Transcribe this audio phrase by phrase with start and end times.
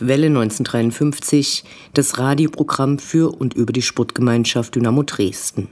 [0.00, 5.68] Welle 1953, das Radioprogramm für und über die Sportgemeinschaft Dynamo Dresden.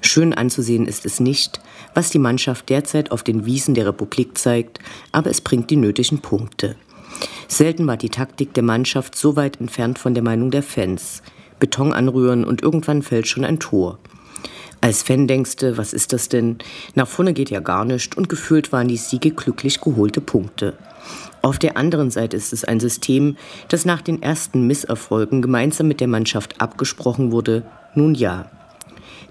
[0.00, 1.60] Schön anzusehen ist es nicht,
[1.94, 4.78] was die Mannschaft derzeit auf den Wiesen der Republik zeigt,
[5.12, 6.76] aber es bringt die nötigen Punkte.
[7.48, 11.22] Selten war die Taktik der Mannschaft so weit entfernt von der Meinung der Fans.
[11.58, 13.98] Beton anrühren und irgendwann fällt schon ein Tor.
[14.80, 16.58] Als Fan denkst du, was ist das denn?
[16.94, 20.76] Nach vorne geht ja gar nichts und gefühlt waren die Siege glücklich geholte Punkte.
[21.42, 23.36] Auf der anderen Seite ist es ein System,
[23.68, 27.62] das nach den ersten Misserfolgen gemeinsam mit der Mannschaft abgesprochen wurde.
[27.94, 28.50] Nun ja.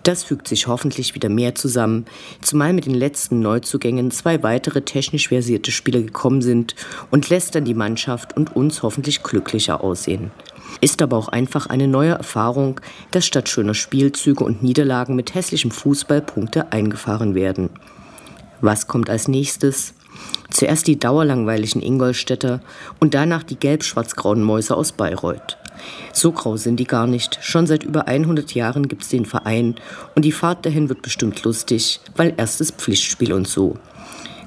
[0.04, 2.06] Das fügt sich hoffentlich wieder mehr zusammen,
[2.42, 6.76] zumal mit den letzten Neuzugängen zwei weitere technisch versierte Spieler gekommen sind
[7.12, 10.32] und lässt dann die Mannschaft und uns hoffentlich glücklicher aussehen.
[10.80, 12.80] Ist aber auch einfach eine neue Erfahrung,
[13.12, 17.70] dass statt schöner Spielzüge und Niederlagen mit hässlichem Fußball Punkte eingefahren werden.
[18.62, 19.94] Was kommt als nächstes?
[20.50, 22.62] Zuerst die dauerlangweiligen Ingolstädter
[23.00, 25.58] und danach die gelb-schwarz-grauen Mäuse aus Bayreuth.
[26.14, 27.38] So grau sind die gar nicht.
[27.42, 29.76] Schon seit über 100 Jahren gibt's den Verein
[30.16, 33.78] und die Fahrt dahin wird bestimmt lustig, weil erstes Pflichtspiel und so.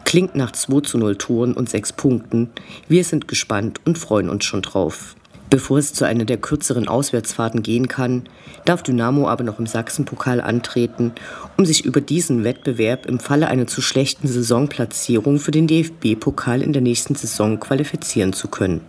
[0.05, 2.51] Klingt nach 2 zu 0 Toren und 6 Punkten.
[2.89, 5.15] Wir sind gespannt und freuen uns schon drauf.
[5.51, 8.23] Bevor es zu einer der kürzeren Auswärtsfahrten gehen kann,
[8.65, 11.13] darf Dynamo aber noch im Sachsenpokal antreten,
[11.57, 16.73] um sich über diesen Wettbewerb im Falle einer zu schlechten Saisonplatzierung für den DFB-Pokal in
[16.73, 18.83] der nächsten Saison qualifizieren zu können.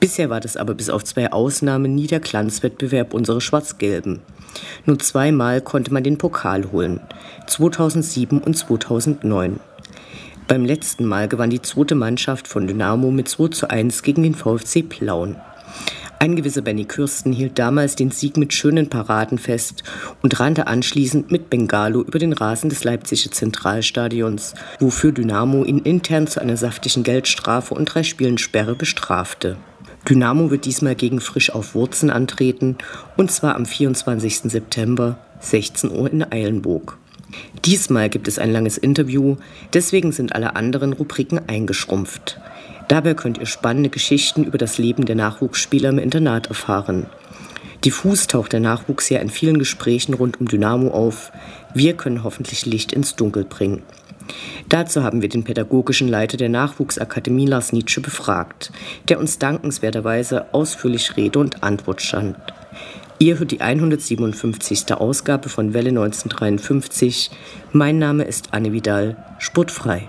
[0.00, 4.20] Bisher war das aber bis auf zwei Ausnahmen nie der Glanzwettbewerb unserer Schwarz-Gelben.
[4.86, 7.00] Nur zweimal konnte man den Pokal holen,
[7.46, 9.60] 2007 und 2009.
[10.46, 14.34] Beim letzten Mal gewann die zweite Mannschaft von Dynamo mit 2 zu 1 gegen den
[14.34, 15.36] VfC Plauen.
[16.20, 19.84] Ein gewisser Benny Kürsten hielt damals den Sieg mit schönen Paraden fest
[20.20, 26.26] und rannte anschließend mit Bengalo über den Rasen des Leipziger Zentralstadions, wofür Dynamo ihn intern
[26.26, 29.58] zu einer saftigen Geldstrafe und drei Spielen Sperre bestrafte.
[30.08, 32.78] Dynamo wird diesmal gegen Frisch auf Wurzen antreten,
[33.16, 34.50] und zwar am 24.
[34.50, 36.98] September, 16 Uhr in Eilenburg.
[37.64, 39.36] Diesmal gibt es ein langes Interview,
[39.72, 42.40] deswegen sind alle anderen Rubriken eingeschrumpft.
[42.88, 47.06] Dabei könnt ihr spannende Geschichten über das Leben der Nachwuchsspieler im Internat erfahren.
[47.84, 51.30] Diffus taucht der Nachwuchs ja in vielen Gesprächen rund um Dynamo auf.
[51.74, 53.82] Wir können hoffentlich Licht ins Dunkel bringen.
[54.68, 58.72] Dazu haben wir den pädagogischen Leiter der Nachwuchsakademie Lars Nietzsche befragt,
[59.08, 62.36] der uns dankenswerterweise ausführlich Rede und Antwort stand.
[63.18, 64.92] Ihr hört die 157.
[64.94, 67.30] Ausgabe von Welle 1953.
[67.72, 70.08] Mein Name ist Anne Vidal, sportfrei.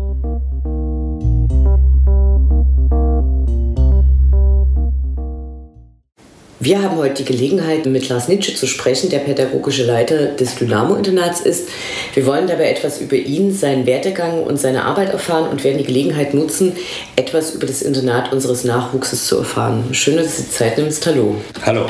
[6.63, 11.41] Wir haben heute die Gelegenheit, mit Lars Nitsche zu sprechen, der pädagogische Leiter des Dynamo-Internats
[11.41, 11.67] ist.
[12.13, 15.85] Wir wollen dabei etwas über ihn, seinen Werdegang und seine Arbeit erfahren und werden die
[15.85, 16.73] Gelegenheit nutzen,
[17.15, 19.85] etwas über das Internat unseres Nachwuchses zu erfahren.
[19.93, 21.03] Schön, dass du die Zeit nimmst.
[21.07, 21.37] Hallo.
[21.65, 21.87] Hallo.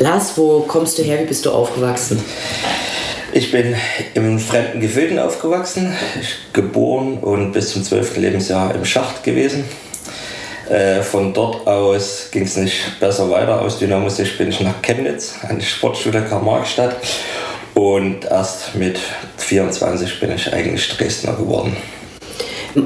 [0.00, 1.20] Lars, wo kommst du her?
[1.20, 2.20] Wie bist du aufgewachsen?
[3.32, 3.76] Ich bin
[4.14, 5.94] im fremden Gefilden aufgewachsen,
[6.52, 8.16] geboren und bis zum 12.
[8.16, 9.62] Lebensjahr im Schacht gewesen.
[10.68, 13.60] Äh, von dort aus ging es nicht besser weiter.
[13.60, 16.96] Aus Dynamo Sicht bin ich nach Chemnitz an die Sportschule Karl-Marx-Stadt
[17.74, 18.98] und erst mit
[19.36, 21.76] 24 bin ich eigentlich Dresdner geworden.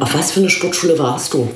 [0.00, 1.48] Auf was für eine Sportschule warst du?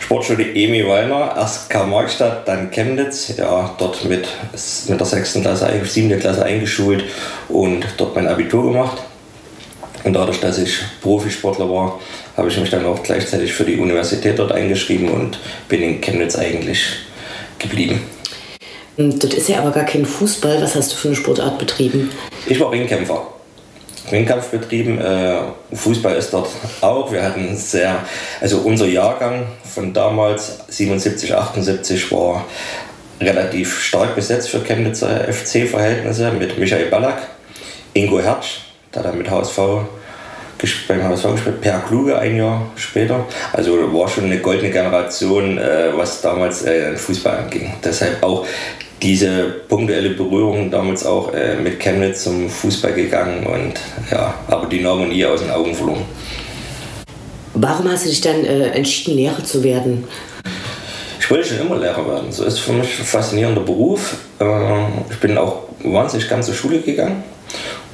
[0.00, 3.34] Sportschule Emi Weimar, erst Karl-Marx-Stadt, dann Chemnitz.
[3.36, 4.28] Ja, dort mit,
[4.88, 5.34] mit der 6.
[5.40, 6.18] Klasse, 7.
[6.20, 7.04] Klasse eingeschult
[7.48, 8.98] und dort mein Abitur gemacht.
[10.04, 12.00] Und dadurch, dass ich Profisportler war,
[12.38, 16.36] habe ich mich dann auch gleichzeitig für die Universität dort eingeschrieben und bin in Chemnitz
[16.36, 16.80] eigentlich
[17.58, 18.00] geblieben.
[18.96, 20.62] Das ist ja aber gar kein Fußball.
[20.62, 22.10] Was hast du für eine Sportart betrieben?
[22.46, 23.26] Ich war Ringkämpfer.
[24.10, 24.98] Ringkampf betrieben.
[25.00, 25.40] Äh,
[25.72, 26.48] Fußball ist dort
[26.80, 27.10] auch.
[27.12, 28.04] Wir hatten sehr,
[28.40, 32.44] also unser Jahrgang von damals, 77, 78, war
[33.20, 37.26] relativ stark besetzt für Chemnitzer FC-Verhältnisse mit Michael Ballack,
[37.94, 38.60] Ingo Hertsch,
[38.94, 39.58] der dann mit HSV
[40.88, 43.26] beim HSV gespielt, Per Kluge ein Jahr später.
[43.52, 47.74] Also war schon eine goldene Generation, äh, was damals äh, Fußball anging.
[47.84, 48.46] Deshalb auch
[49.00, 53.74] diese punktuelle Berührung damals auch äh, mit Chemnitz zum Fußball gegangen und
[54.10, 56.04] ja, aber Dynamo nie aus den Augen verloren.
[57.54, 60.04] Warum hast du dich dann entschieden, Lehrer zu werden?
[61.18, 62.30] Ich wollte schon immer Lehrer werden.
[62.30, 64.16] So ist für mich ein faszinierender Beruf.
[65.10, 67.24] Ich bin auch wahnsinnig ganz zur Schule gegangen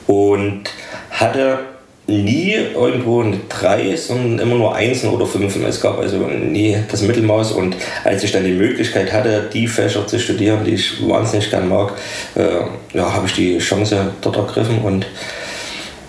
[0.07, 0.65] und
[1.11, 1.59] hatte
[2.07, 5.65] nie irgendwo eine 3, sondern immer nur Einsen oder Fünfen.
[5.65, 10.07] Es gab also nie das Mittelmaß und als ich dann die Möglichkeit hatte, die Fächer
[10.07, 11.93] zu studieren, die ich wahnsinnig gern mag,
[12.35, 15.07] äh, ja, habe ich die Chance dort ergriffen und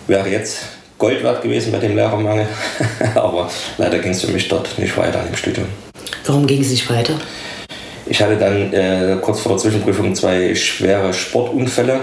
[0.07, 0.63] wäre jetzt
[0.97, 2.47] Gold wert gewesen bei dem Lehrermangel,
[3.15, 5.68] aber leider ging es für mich dort nicht weiter im Studium.
[6.25, 7.19] Warum ging es nicht weiter?
[8.07, 12.01] Ich hatte dann äh, kurz vor der Zwischenprüfung zwei schwere Sportunfälle,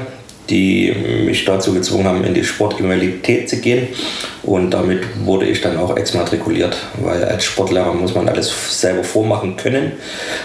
[0.50, 0.92] die
[1.24, 3.88] mich dazu gezwungen haben, in die Sportinvalidität zu gehen.
[4.42, 9.56] Und damit wurde ich dann auch exmatrikuliert, weil als Sportlehrer muss man alles selber vormachen
[9.56, 9.92] können,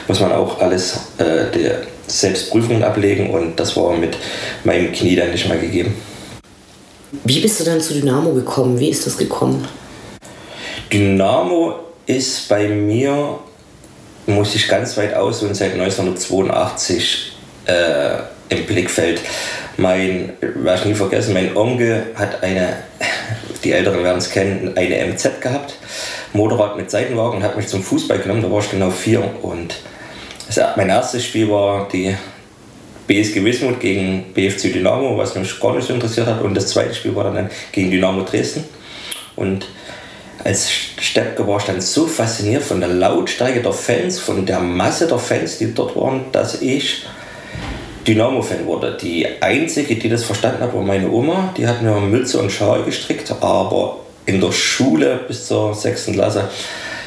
[0.07, 4.17] muss man auch alles äh, der Selbstprüfungen ablegen und das war mit
[4.63, 5.95] meinem Knie dann nicht mehr gegeben.
[7.23, 8.79] Wie bist du dann zu Dynamo gekommen?
[8.79, 9.67] Wie ist das gekommen?
[10.91, 13.39] Dynamo ist bei mir,
[14.25, 17.33] muss ich ganz weit aus und seit 1982
[17.65, 18.17] äh,
[18.49, 19.21] im Blickfeld.
[19.77, 22.77] Mein, ich nie vergessen, mein Onkel hat eine,
[23.63, 25.75] die Älteren werden es kennen, eine MZ gehabt,
[26.33, 29.75] Motorrad mit Seitenwagen und hat mich zum Fußball genommen, da war ich genau vier und
[30.75, 32.15] mein erstes Spiel war die
[33.05, 36.95] BSG Wismut gegen BFC Dynamo, was mich gar nicht so interessiert hat und das zweite
[36.95, 38.63] Spiel war dann gegen Dynamo Dresden
[39.35, 39.67] und
[40.43, 45.07] als Steppke war ich dann so fasziniert von der Lautstärke der Fans, von der Masse
[45.07, 47.05] der Fans, die dort waren, dass ich
[48.07, 48.97] Dynamo-Fan wurde.
[49.01, 51.53] Die einzige, die das verstanden hat, war meine Oma.
[51.57, 56.11] Die hat mir Mütze und Schal gestrickt, aber in der Schule bis zur 6.
[56.13, 56.49] Klasse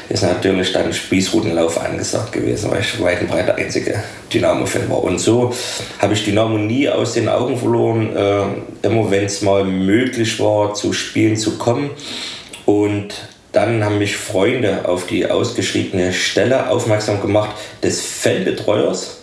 [0.09, 5.03] ist natürlich dann Spießrutenlauf angesagt gewesen, weil ich weit und breit der einzige Dynamo-Fan war.
[5.03, 5.53] Und so
[5.99, 10.73] habe ich Dynamo nie aus den Augen verloren, äh, immer wenn es mal möglich war,
[10.73, 11.91] zu Spielen zu kommen.
[12.65, 13.13] Und
[13.53, 19.21] dann haben mich Freunde auf die ausgeschriebene Stelle aufmerksam gemacht des Fanbetreuers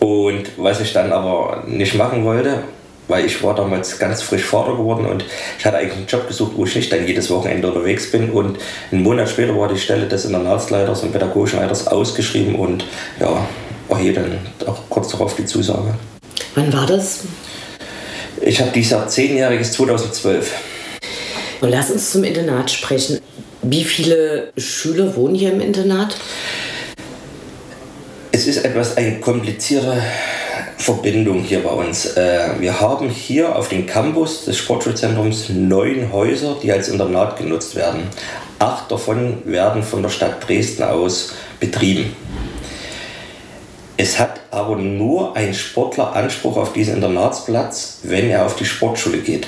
[0.00, 2.62] und was ich dann aber nicht machen wollte,
[3.08, 5.24] weil ich war damals ganz frisch Vater geworden und
[5.58, 8.30] ich hatte eigentlich einen Job gesucht, wo ich nicht dann jedes Wochenende unterwegs bin.
[8.30, 8.58] Und
[8.90, 12.84] einen Monat später war die Stelle des Internatsleiters und pädagogischen Leiters ausgeschrieben und
[13.20, 13.46] ja,
[13.88, 15.94] erhielt dann auch kurz darauf die Zusage.
[16.54, 17.20] Wann war das?
[18.40, 20.52] Ich habe dieses Jahr zehnjähriges 2012.
[21.60, 23.20] Und lass uns zum Internat sprechen.
[23.62, 26.16] Wie viele Schüler wohnen hier im Internat?
[28.36, 29.96] Es ist etwas eine komplizierte
[30.76, 32.18] Verbindung hier bei uns.
[32.18, 37.74] Äh, wir haben hier auf dem Campus des Sportschulzentrums neun Häuser, die als Internat genutzt
[37.76, 38.02] werden.
[38.58, 42.14] Acht davon werden von der Stadt Dresden aus betrieben.
[43.96, 49.20] Es hat aber nur ein Sportler Anspruch auf diesen Internatsplatz, wenn er auf die Sportschule
[49.20, 49.46] geht.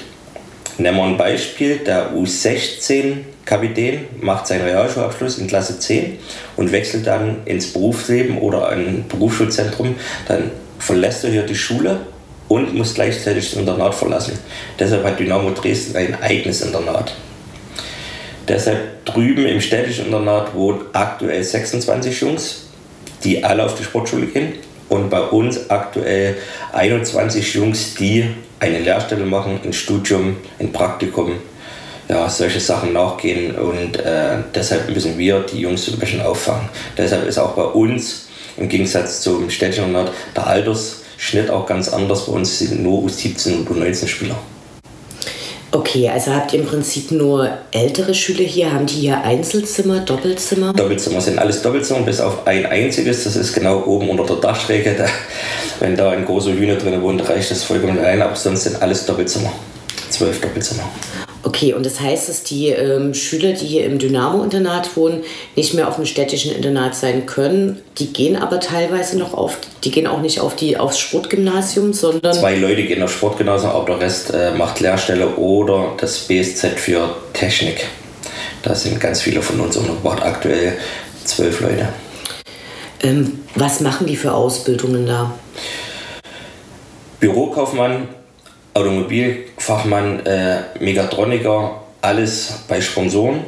[0.78, 3.18] Nehmen wir ein Beispiel, der U16
[3.48, 6.18] Kapitän, macht seinen Realschulabschluss in Klasse 10
[6.56, 9.94] und wechselt dann ins Berufsleben oder ein Berufsschulzentrum,
[10.28, 12.00] dann verlässt er hier die Schule
[12.48, 14.38] und muss gleichzeitig das Internat verlassen.
[14.78, 17.14] Deshalb hat Dynamo Dresden ein eigenes Internat.
[18.46, 22.66] Deshalb drüben im städtischen Internat wohnen aktuell 26 Jungs,
[23.24, 24.52] die alle auf die Sportschule gehen.
[24.90, 26.36] Und bei uns aktuell
[26.72, 28.26] 21 Jungs, die
[28.60, 31.32] eine Lehrstelle machen, ein Studium, ein Praktikum
[32.08, 36.68] ja, solche Sachen nachgehen und äh, deshalb müssen wir die Jungs so ein bisschen auffangen.
[36.96, 42.26] Deshalb ist auch bei uns im Gegensatz zum städtischen Nord der Altersschnitt auch ganz anders.
[42.26, 44.36] Bei uns sind nur U17 und U19 Spieler.
[45.70, 48.72] Okay, also habt ihr im Prinzip nur ältere Schüler hier?
[48.72, 50.72] Haben die hier Einzelzimmer, Doppelzimmer?
[50.72, 53.24] Doppelzimmer sind alles Doppelzimmer, bis auf ein einziges.
[53.24, 54.94] Das ist genau oben unter der Dachschräge.
[54.96, 55.04] Da,
[55.78, 58.22] wenn da ein großer Hühner drin wohnt, reicht das vollkommen ein.
[58.22, 59.52] Aber sonst sind alles Doppelzimmer.
[60.08, 60.84] Zwölf Doppelzimmer.
[61.48, 65.22] Okay, und das heißt, dass die ähm, Schüler, die hier im Dynamo-Internat wohnen,
[65.56, 67.80] nicht mehr auf dem städtischen Internat sein können.
[67.96, 72.34] Die gehen aber teilweise noch auf, die gehen auch nicht auf die, aufs Sportgymnasium, sondern.
[72.34, 77.16] Zwei Leute gehen aufs Sportgymnasium, aber der Rest äh, macht Lehrstelle oder das BSZ für
[77.32, 77.86] Technik.
[78.62, 80.76] Da sind ganz viele von uns untergebracht, aktuell
[81.24, 81.88] zwölf Leute.
[83.00, 85.32] Ähm, was machen die für Ausbildungen da?
[87.20, 88.08] Bürokaufmann,
[89.68, 93.40] Automobilfachmann, äh, Megatroniker, alles bei Sponsoren.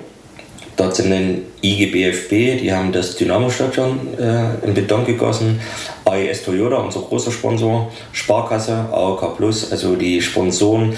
[0.77, 5.61] Dort sind ein IGBFB, die haben das Dynamo-Stadion äh, in Beton gegossen.
[6.05, 7.91] AES Toyota, unser großer Sponsor.
[8.13, 10.95] Sparkasse, AOK Plus, also die Sponsoren,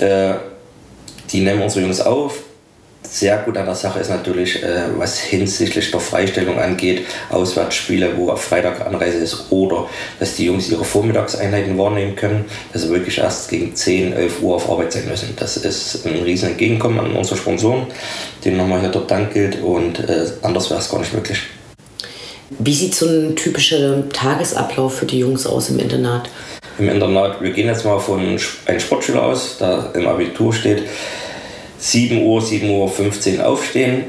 [0.00, 0.34] äh,
[1.30, 2.38] die nehmen unsere Jungs auf
[3.12, 8.30] sehr gut an der Sache ist natürlich, äh, was hinsichtlich der Freistellung angeht, Auswärtsspiele, wo
[8.30, 9.86] auf Freitag Anreise ist, oder
[10.18, 14.56] dass die Jungs ihre Vormittagseinheiten wahrnehmen können, dass sie wirklich erst gegen 10, 11 Uhr
[14.56, 15.36] auf Arbeit sein müssen.
[15.36, 17.86] Das ist ein riesen Entgegenkommen an unsere Sponsoren,
[18.44, 21.38] denen nochmal hier der Dank gilt und äh, anders wäre es gar nicht möglich.
[22.58, 26.30] Wie sieht so ein typischer Tagesablauf für die Jungs aus im Internat?
[26.78, 30.84] Im Internat, wir gehen jetzt mal von einem Sportschüler aus, der im Abitur steht,
[31.82, 34.04] 7 Uhr, 7 Uhr 15 aufstehen,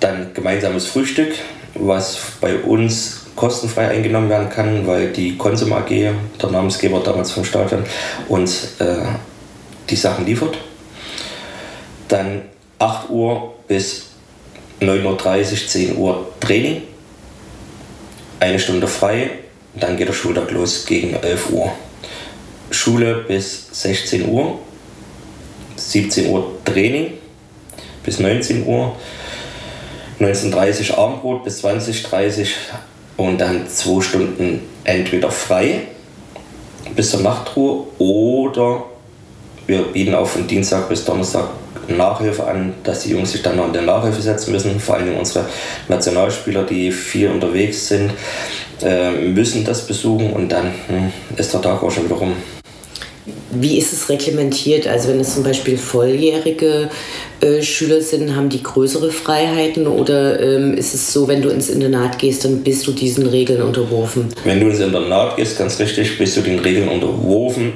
[0.00, 1.32] dann gemeinsames Frühstück,
[1.74, 7.44] was bei uns kostenfrei eingenommen werden kann, weil die Konsum AG, der Namensgeber damals vom
[7.44, 7.84] Stadion,
[8.28, 8.96] uns äh,
[9.88, 10.58] die Sachen liefert.
[12.08, 12.42] Dann
[12.80, 14.06] 8 Uhr bis
[14.80, 16.82] 9.30 Uhr, 10 Uhr Training,
[18.40, 19.30] eine Stunde frei,
[19.74, 21.70] dann geht der Schultag los gegen 11 Uhr.
[22.72, 24.58] Schule bis 16 Uhr,
[25.90, 27.12] 17 Uhr Training
[28.02, 28.94] bis 19 Uhr,
[30.20, 32.46] 19.30 Uhr Abendbrot bis 20.30 Uhr
[33.16, 35.82] und dann zwei Stunden entweder frei
[36.94, 38.84] bis zur Nachtruhe oder
[39.66, 41.48] wir bieten auch von Dienstag bis Donnerstag
[41.88, 44.80] Nachhilfe an, dass die Jungs sich dann noch in der Nachhilfe setzen müssen.
[44.80, 45.46] Vor allem unsere
[45.88, 48.12] Nationalspieler, die viel unterwegs sind,
[48.82, 52.32] äh, müssen das besuchen und dann hm, ist der Tag auch schon wieder rum.
[53.52, 54.86] Wie ist es reglementiert?
[54.86, 56.90] Also wenn es zum Beispiel volljährige
[57.40, 61.70] äh, Schüler sind, haben die größere Freiheiten oder ähm, ist es so, wenn du ins
[61.70, 64.28] Internat gehst, dann bist du diesen Regeln unterworfen?
[64.44, 67.72] Wenn du ins Internat gehst, ganz richtig, bist du den Regeln unterworfen.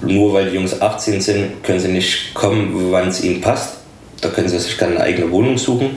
[0.00, 3.74] Nur weil die Jungs 18 sind, können sie nicht kommen, wann es ihnen passt.
[4.22, 5.96] Da können sie sich dann eine eigene Wohnung suchen.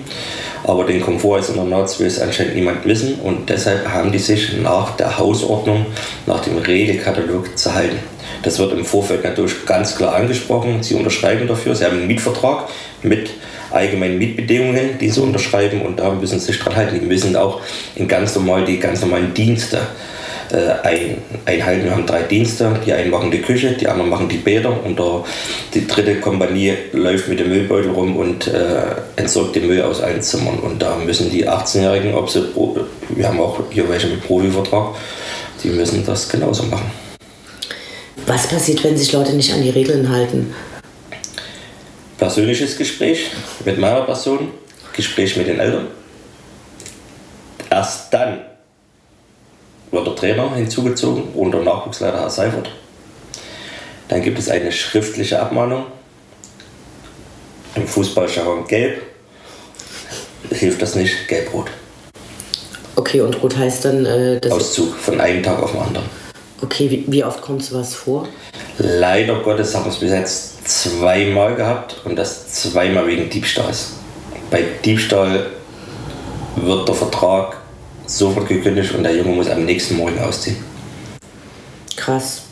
[0.64, 4.58] Aber den Komfort als Internats will es anscheinend niemand wissen und deshalb haben die sich
[4.62, 5.86] nach der Hausordnung,
[6.28, 7.98] nach dem Regelkatalog zu halten.
[8.44, 10.82] Das wird im Vorfeld natürlich ganz klar angesprochen.
[10.82, 11.76] Sie unterschreiben dafür.
[11.76, 12.70] Sie haben einen Mietvertrag
[13.04, 13.30] mit
[13.72, 17.00] allgemeinen Mietbedingungen, die sie unterschreiben und da müssen sie sich dran halten.
[17.00, 17.62] Die müssen auch
[17.96, 19.80] in ganz normal die ganz normalen Dienste
[20.52, 21.86] äh, ein, einhalten.
[21.86, 22.74] Wir haben drei Dienste.
[22.86, 25.24] Die einen machen die Küche, die anderen machen die Bäder und der,
[25.74, 28.82] die dritte Kompanie läuft mit dem Müllbeutel rum und äh,
[29.16, 30.60] entsorgt den Müll aus allen Zimmern.
[30.60, 32.44] Und da müssen die 18-Jährigen, ob sie,
[33.10, 34.96] wir haben auch hier welche mit Profivertrag,
[35.64, 37.01] die müssen das genauso machen.
[38.26, 40.54] Was passiert, wenn sich Leute nicht an die Regeln halten?
[42.18, 43.32] Persönliches Gespräch
[43.66, 44.52] mit meiner Person,
[44.94, 45.88] Gespräch mit den Eltern.
[47.70, 48.42] Erst dann
[49.92, 52.70] wird der Trainer hinzugezogen und der Nachwuchsleiter Herr Seifert.
[54.08, 55.86] Dann gibt es eine schriftliche Abmahnung.
[57.76, 59.02] Im Fußballjargon gelb.
[60.52, 61.68] Hilft das nicht, gelb-rot.
[62.96, 64.06] Okay, und rot heißt dann...
[64.06, 66.21] Äh, Auszug von einem Tag auf den anderen.
[66.62, 68.28] Okay, wie, wie oft kommt sowas vor?
[68.78, 73.94] Leider Gottes haben wir es bis jetzt zweimal gehabt und das zweimal wegen Diebstahls.
[74.52, 75.48] Bei Diebstahl
[76.56, 77.58] wird der Vertrag
[78.06, 80.58] sofort gekündigt und der Junge muss am nächsten Morgen ausziehen.
[81.96, 82.44] Krass.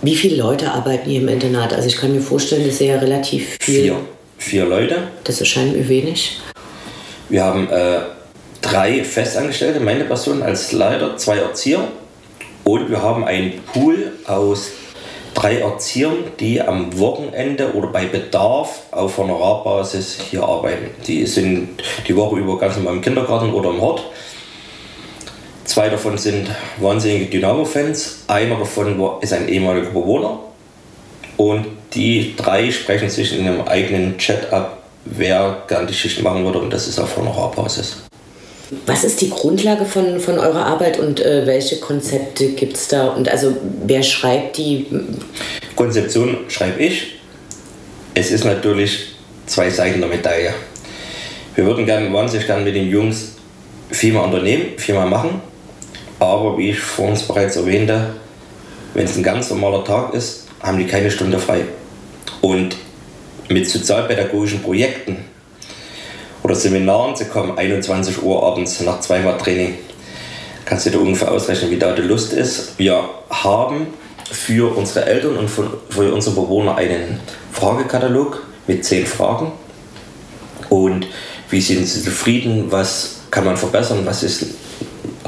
[0.00, 1.72] Wie viele Leute arbeiten hier im Internat?
[1.74, 3.82] Also ich kann mir vorstellen, das ist ja relativ viel.
[3.82, 3.96] Vier.
[4.38, 5.08] Vier Leute.
[5.24, 6.40] Das erscheint mir wenig.
[7.28, 8.00] Wir haben äh,
[8.60, 11.86] drei Festangestellte, meine Person als Leiter, zwei Erzieher
[12.64, 14.70] und wir haben einen Pool aus
[15.34, 20.90] drei Erziehern, die am Wochenende oder bei Bedarf auf Honorarbasis hier arbeiten.
[21.06, 24.04] Die sind die Woche über ganz normal im Kindergarten oder im Hort.
[25.64, 28.24] Zwei davon sind wahnsinnige Dynamo-Fans.
[28.28, 30.38] Einer davon ist ein ehemaliger Bewohner.
[31.36, 36.44] Und die drei sprechen sich in ihrem eigenen Chat ab, wer gern die Schicht machen
[36.44, 36.58] würde.
[36.58, 38.02] Und das ist auf Honorarbasis.
[38.86, 43.08] Was ist die Grundlage von, von eurer Arbeit und äh, welche Konzepte gibt es da?
[43.08, 44.86] Und also wer schreibt die?
[45.76, 47.18] Konzeption schreibe ich.
[48.14, 49.14] Es ist natürlich
[49.46, 50.54] zwei Seiten der Medaille.
[51.54, 53.32] Wir würden gerne, wahnsinnig gerne mit den Jungs
[53.90, 55.42] viel mehr unternehmen, viel mehr machen.
[56.18, 58.14] Aber wie ich vorhin bereits erwähnte,
[58.94, 61.62] wenn es ein ganz normaler Tag ist, haben die keine Stunde frei.
[62.40, 62.76] Und
[63.48, 65.24] mit sozialpädagogischen Projekten
[66.42, 69.74] oder Seminaren zu kommen, 21 Uhr abends nach zweimal Training.
[70.64, 72.78] Kannst du dir ungefähr ausrechnen, wie da die Lust ist.
[72.78, 73.88] Wir haben
[74.30, 77.20] für unsere Eltern und für unsere Bewohner einen
[77.52, 79.52] Fragekatalog mit zehn Fragen.
[80.68, 81.06] Und
[81.50, 82.66] wie sind sie zufrieden?
[82.70, 84.46] Was kann man verbessern, was ist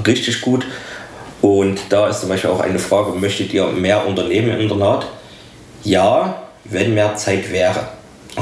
[0.06, 0.66] richtig gut.
[1.40, 5.06] Und da ist zum Beispiel auch eine Frage, möchtet ihr mehr Unternehmen im Internat?
[5.83, 7.88] Ja, wenn mehr Zeit wäre.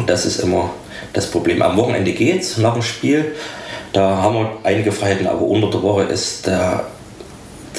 [0.02, 0.68] Und das ist immer
[1.12, 1.62] das Problem.
[1.62, 3.36] Am Wochenende geht es nach dem Spiel.
[3.92, 6.86] Da haben wir einige Freiheiten, aber unter der Woche ist der,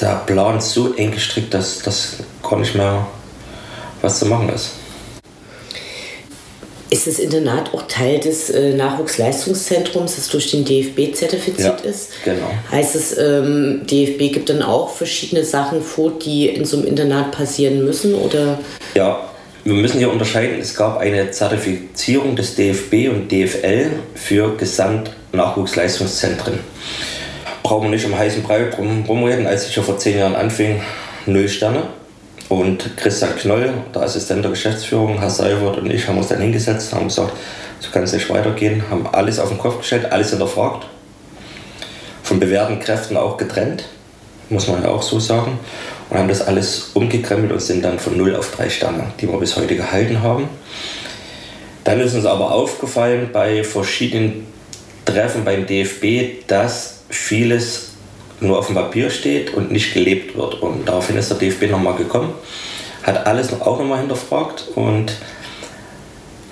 [0.00, 3.06] der Plan so eng gestrickt, dass das gar nicht mehr
[4.00, 4.70] was zu machen ist.
[6.88, 12.08] Ist das Internat auch Teil des äh, Nachwuchsleistungszentrums, das durch den DFB zertifiziert ja, ist?
[12.24, 12.46] Genau.
[12.70, 17.32] Heißt es, ähm, DFB gibt dann auch verschiedene Sachen vor, die in so einem Internat
[17.32, 18.14] passieren müssen?
[18.14, 18.60] Oder?
[18.94, 19.28] Ja,
[19.64, 20.60] wir müssen hier unterscheiden.
[20.60, 26.58] Es gab eine Zertifizierung des DFB und DFL für Gesamtnachwuchsleistungszentren.
[27.62, 29.46] Brauchen wir nicht um heißen Brei drum reden.
[29.46, 30.82] Als ich ja vor zehn Jahren anfing,
[31.24, 31.84] null Sterne.
[32.50, 36.92] Und Christian Knoll, der Assistent der Geschäftsführung, Herr Seibert und ich haben uns dann hingesetzt
[36.92, 37.32] haben gesagt,
[37.80, 40.86] so kann es nicht weitergehen, haben alles auf den Kopf gestellt, alles hinterfragt,
[42.22, 43.84] von bewährten Kräften auch getrennt,
[44.50, 45.58] muss man ja auch so sagen,
[46.14, 49.36] und haben das alles umgekrempelt und sind dann von 0 auf 3 Sterne, die wir
[49.36, 50.48] bis heute gehalten haben.
[51.82, 54.46] Dann ist uns aber aufgefallen bei verschiedenen
[55.04, 57.90] Treffen beim DFB, dass vieles
[58.38, 60.62] nur auf dem Papier steht und nicht gelebt wird.
[60.62, 62.32] Und daraufhin ist der DFB nochmal gekommen,
[63.02, 65.16] hat alles auch nochmal hinterfragt und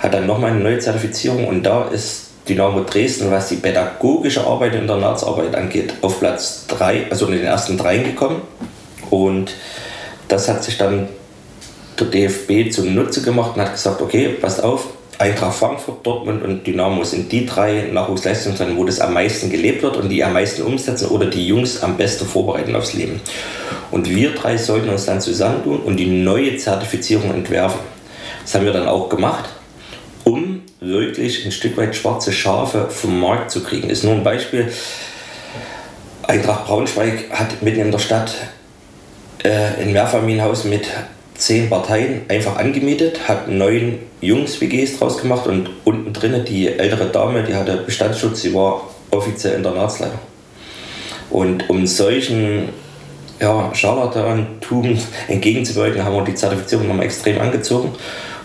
[0.01, 1.47] hat dann nochmal eine neue Zertifizierung.
[1.47, 7.07] Und da ist Dynamo Dresden, was die pädagogische Arbeit der Internatsarbeit angeht, auf Platz 3,
[7.11, 8.43] also in den ersten drei gekommen.
[9.13, 9.53] Und
[10.29, 11.07] das hat sich dann
[12.01, 14.87] der DFB zunutze gemacht und hat gesagt, okay, passt auf,
[15.19, 19.99] Eintracht Frankfurt, Dortmund und Dynamo sind die drei Nachwuchsleistungszentren, wo das am meisten gelebt wird
[19.99, 23.21] und die am meisten umsetzen oder die Jungs am besten vorbereiten aufs Leben.
[23.91, 27.81] Und wir drei sollten uns dann zusammentun und die neue Zertifizierung entwerfen.
[28.41, 29.45] Das haben wir dann auch gemacht,
[30.25, 33.91] um wirklich ein Stück weit schwarze Schafe vom Markt zu kriegen.
[33.91, 34.73] Ist nur ein Beispiel.
[36.23, 38.35] Eintracht Braunschweig hat mitten in der Stadt
[39.45, 40.87] äh, ein Mehrfamilienhaus mit
[41.35, 47.43] zehn Parteien einfach angemietet, hat neun Jungs-WGs draus gemacht und unten drinnen die ältere Dame,
[47.43, 50.19] die hatte Bestandsschutz, sie war offiziell Internatsleiter.
[51.31, 52.69] Und um solchen
[53.41, 57.93] ja, Scharlatantum entgegenzuwirken, haben wir die Zertifizierung nochmal extrem angezogen.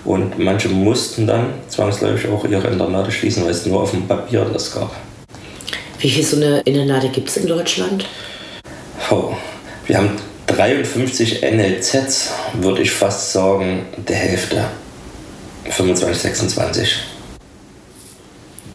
[0.05, 4.45] Und manche mussten dann zwangsläufig auch ihre Internate schließen, weil es nur auf dem Papier
[4.51, 4.95] das gab.
[5.99, 8.05] Wie viele so eine Internate gibt es in Deutschland?
[9.11, 9.33] Oh,
[9.85, 10.11] wir haben
[10.57, 14.65] 53 NLZs, würde ich fast sagen, der Hälfte.
[15.69, 16.97] 25, 26.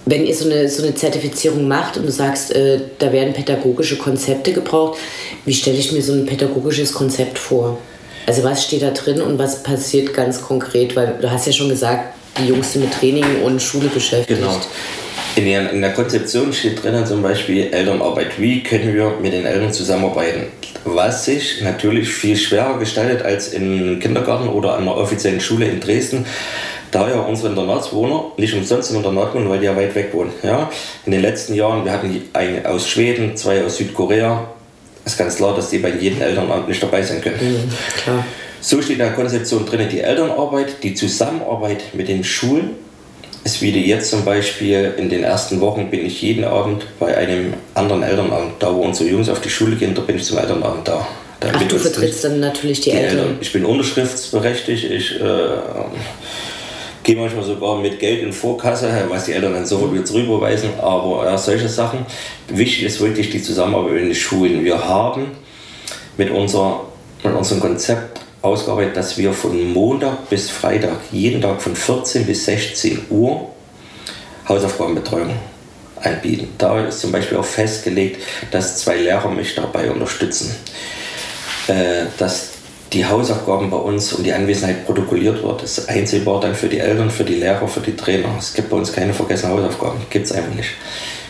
[0.04, 3.98] Wenn ihr so eine, so eine Zertifizierung macht und du sagst, äh, da werden pädagogische
[3.98, 4.98] Konzepte gebraucht,
[5.44, 7.78] wie stelle ich mir so ein pädagogisches Konzept vor?
[8.26, 10.94] Also was steht da drin und was passiert ganz konkret?
[10.94, 14.40] Weil du hast ja schon gesagt, die Jungs sind mit Training und Schule beschäftigt.
[14.40, 14.60] Genau.
[15.34, 18.38] In der, in der Konzeption steht drin zum Beispiel Elternarbeit.
[18.38, 20.46] Wie können wir mit den Eltern zusammenarbeiten?
[20.84, 25.80] Was sich natürlich viel schwerer gestaltet als im Kindergarten oder an einer offiziellen Schule in
[25.80, 26.26] Dresden
[26.92, 30.30] da ja unsere Internatswohner nicht umsonst im Internat wohnen, weil die ja weit weg wohnen.
[30.42, 30.70] Ja?
[31.06, 34.46] In den letzten Jahren, wir hatten eine aus Schweden, zwei aus Südkorea.
[35.04, 37.38] Es ist ganz klar, dass die bei jedem Elternamt nicht dabei sein können.
[37.40, 38.24] Mhm.
[38.60, 42.70] So steht in der Konzeption drin, die Elternarbeit, die Zusammenarbeit mit den Schulen.
[43.44, 47.54] Es wie jetzt zum Beispiel in den ersten Wochen bin ich jeden Abend bei einem
[47.74, 50.86] anderen Elternamt, da wo unsere Jungs auf die Schule gehen, da bin ich zum Elternabend
[50.86, 51.06] da.
[51.40, 53.18] Ach, du vertrittst dann natürlich die, die Eltern.
[53.18, 53.38] Eltern.
[53.40, 55.24] Ich bin unterschriftsberechtigt, ich äh,
[57.02, 61.24] gehe manchmal sogar mit Geld in Vorkasse, was die Eltern dann sofort wieder zurücküberweisen, aber
[61.24, 62.06] ja, solche Sachen.
[62.48, 64.64] Wichtig ist wirklich die Zusammenarbeit in den Schulen.
[64.64, 65.32] Wir haben
[66.16, 66.82] mit, unser,
[67.24, 68.11] mit unserem Konzept
[68.42, 73.48] ausgearbeitet, dass wir von Montag bis Freitag jeden Tag von 14 bis 16 Uhr
[74.48, 75.30] Hausaufgabenbetreuung
[76.00, 76.48] anbieten.
[76.58, 80.54] Da ist zum Beispiel auch festgelegt, dass zwei Lehrer mich dabei unterstützen.
[81.68, 82.50] Äh, dass
[82.92, 85.62] die Hausaufgaben bei uns und die Anwesenheit protokolliert wird.
[85.62, 88.28] Das ist einsehbar dann für die Eltern, für die Lehrer, für die Trainer.
[88.38, 90.00] Es gibt bei uns keine vergessenen Hausaufgaben.
[90.10, 90.70] Gibt es einfach nicht.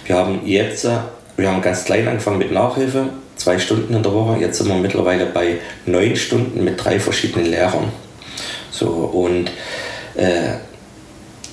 [0.07, 0.89] Wir haben jetzt,
[1.37, 4.39] wir haben ganz klein angefangen mit Nachhilfe, zwei Stunden in der Woche.
[4.39, 7.91] Jetzt sind wir mittlerweile bei neun Stunden mit drei verschiedenen Lehrern.
[8.71, 9.51] So, und
[10.15, 10.55] äh,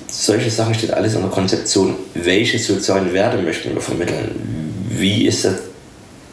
[0.08, 1.94] solche Sachen steht alles in der Konzeption.
[2.14, 4.86] Welche sozialen Werte möchten wir vermitteln?
[4.88, 5.54] Wie ist das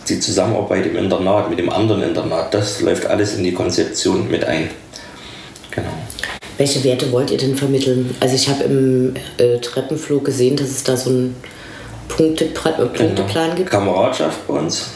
[0.10, 4.44] die Zusammenarbeit im Internat mit dem anderen Internat, das läuft alles in die Konzeption mit
[4.46, 4.70] ein.
[5.72, 5.90] Genau.
[6.58, 8.16] Welche Werte wollt ihr denn vermitteln?
[8.20, 11.36] Also ich habe im äh, Treppenflug gesehen, dass es da so einen
[12.10, 13.56] äh, Punkteplan genau.
[13.56, 13.70] gibt.
[13.70, 14.90] Kameradschaft bei uns.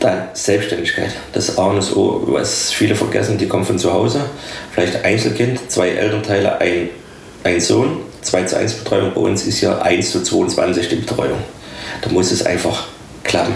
[0.00, 1.10] Dann Selbstständigkeit.
[1.32, 4.20] Das A und das O, was viele vergessen, die kommen von zu Hause.
[4.72, 6.88] Vielleicht Einzelkind, zwei Elternteile, ein,
[7.44, 9.12] ein Sohn, 2 zu 1 Betreuung.
[9.14, 11.38] Bei uns ist ja 1 zu 22 die Betreuung.
[12.02, 12.86] Da muss es einfach
[13.24, 13.54] klappen.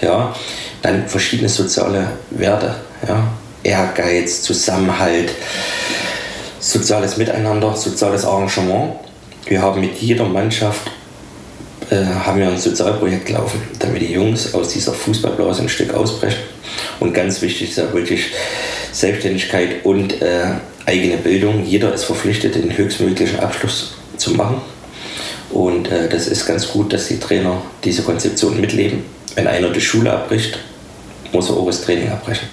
[0.00, 0.34] Ja,
[0.82, 2.74] dann verschiedene soziale Werte,
[3.06, 3.26] ja,
[3.62, 5.30] Ehrgeiz, Zusammenhalt,
[6.60, 8.94] soziales Miteinander, soziales Engagement.
[9.46, 10.90] Wir haben mit jeder Mannschaft
[11.90, 16.40] äh, haben wir ein Sozialprojekt laufen, damit die Jungs aus dieser Fußballblase ein Stück ausbrechen.
[17.00, 18.32] Und ganz wichtig ist ja wirklich
[18.92, 20.54] Selbstständigkeit und äh,
[20.86, 21.64] eigene Bildung.
[21.64, 24.60] Jeder ist verpflichtet, den höchstmöglichen Abschluss zu machen.
[25.50, 29.04] Und äh, das ist ganz gut, dass die Trainer diese Konzeption mitleben.
[29.34, 30.58] Wenn einer die Schule abbricht,
[31.32, 32.48] muss er auch das Training abbrechen.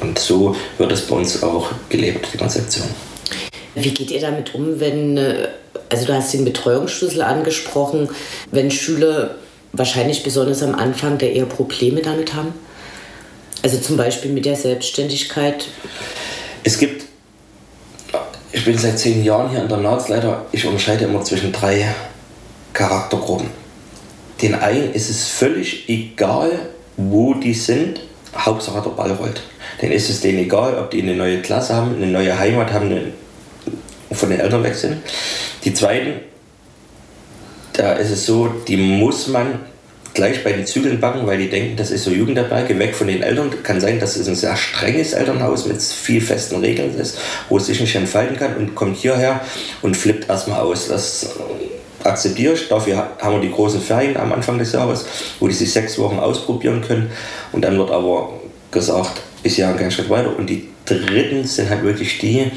[0.00, 2.88] Und so wird es bei uns auch gelebt, die Konzeption.
[3.74, 5.48] Wie geht ihr damit um, wenn, äh,
[5.88, 8.08] also du hast den Betreuungsschlüssel angesprochen,
[8.50, 9.36] wenn Schüler
[9.72, 12.52] wahrscheinlich besonders am Anfang der eher Probleme damit haben?
[13.62, 15.66] Also zum Beispiel mit der Selbstständigkeit?
[16.64, 17.04] Es gibt,
[18.52, 21.94] ich bin seit zehn Jahren hier in der Nahtsleiter, ich unterscheide immer zwischen drei
[22.72, 23.48] Charaktergruppen.
[24.42, 26.50] Den einen ist es völlig egal,
[26.96, 28.00] wo die sind,
[28.36, 29.42] Hauptsache der Ball rollt.
[29.80, 32.86] Dann ist es denen egal, ob die eine neue Klasse haben, eine neue Heimat haben,
[32.86, 33.12] eine,
[34.12, 34.98] von den Eltern weg sind.
[35.64, 36.20] Die zweiten,
[37.74, 39.60] da ist es so, die muss man
[40.14, 43.22] gleich bei den Zügeln backen, weil die denken, das ist so Jugendherberge, weg von den
[43.22, 43.50] Eltern.
[43.62, 47.18] Kann sein, dass es ein sehr strenges Elternhaus mit viel festen Regeln ist,
[47.48, 49.40] wo es sich nicht entfalten kann und kommt hierher
[49.82, 50.88] und flippt erstmal aus.
[50.88, 51.30] Das
[52.02, 52.68] akzeptiere ich.
[52.68, 55.06] Dafür haben wir die großen Ferien am Anfang des Jahres,
[55.38, 57.10] wo die sich sechs Wochen ausprobieren können.
[57.52, 58.30] Und dann wird aber
[58.70, 60.36] gesagt, ist ja kein Schritt weiter.
[60.36, 62.50] Und die dritten sind halt wirklich die,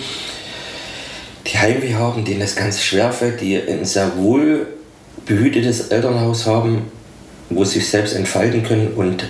[1.47, 4.67] die Heimweh haben, denen es ganz schwer fällt, die ein sehr wohl
[5.25, 6.91] behütetes Elternhaus haben,
[7.49, 8.93] wo sie sich selbst entfalten können.
[8.93, 9.25] Und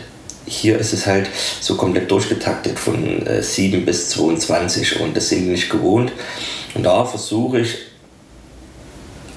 [0.45, 1.30] hier ist es halt
[1.62, 6.12] so komplett durchgetaktet von äh, 7 bis 22 und das sind die nicht gewohnt.
[6.73, 7.78] Und da versuche ich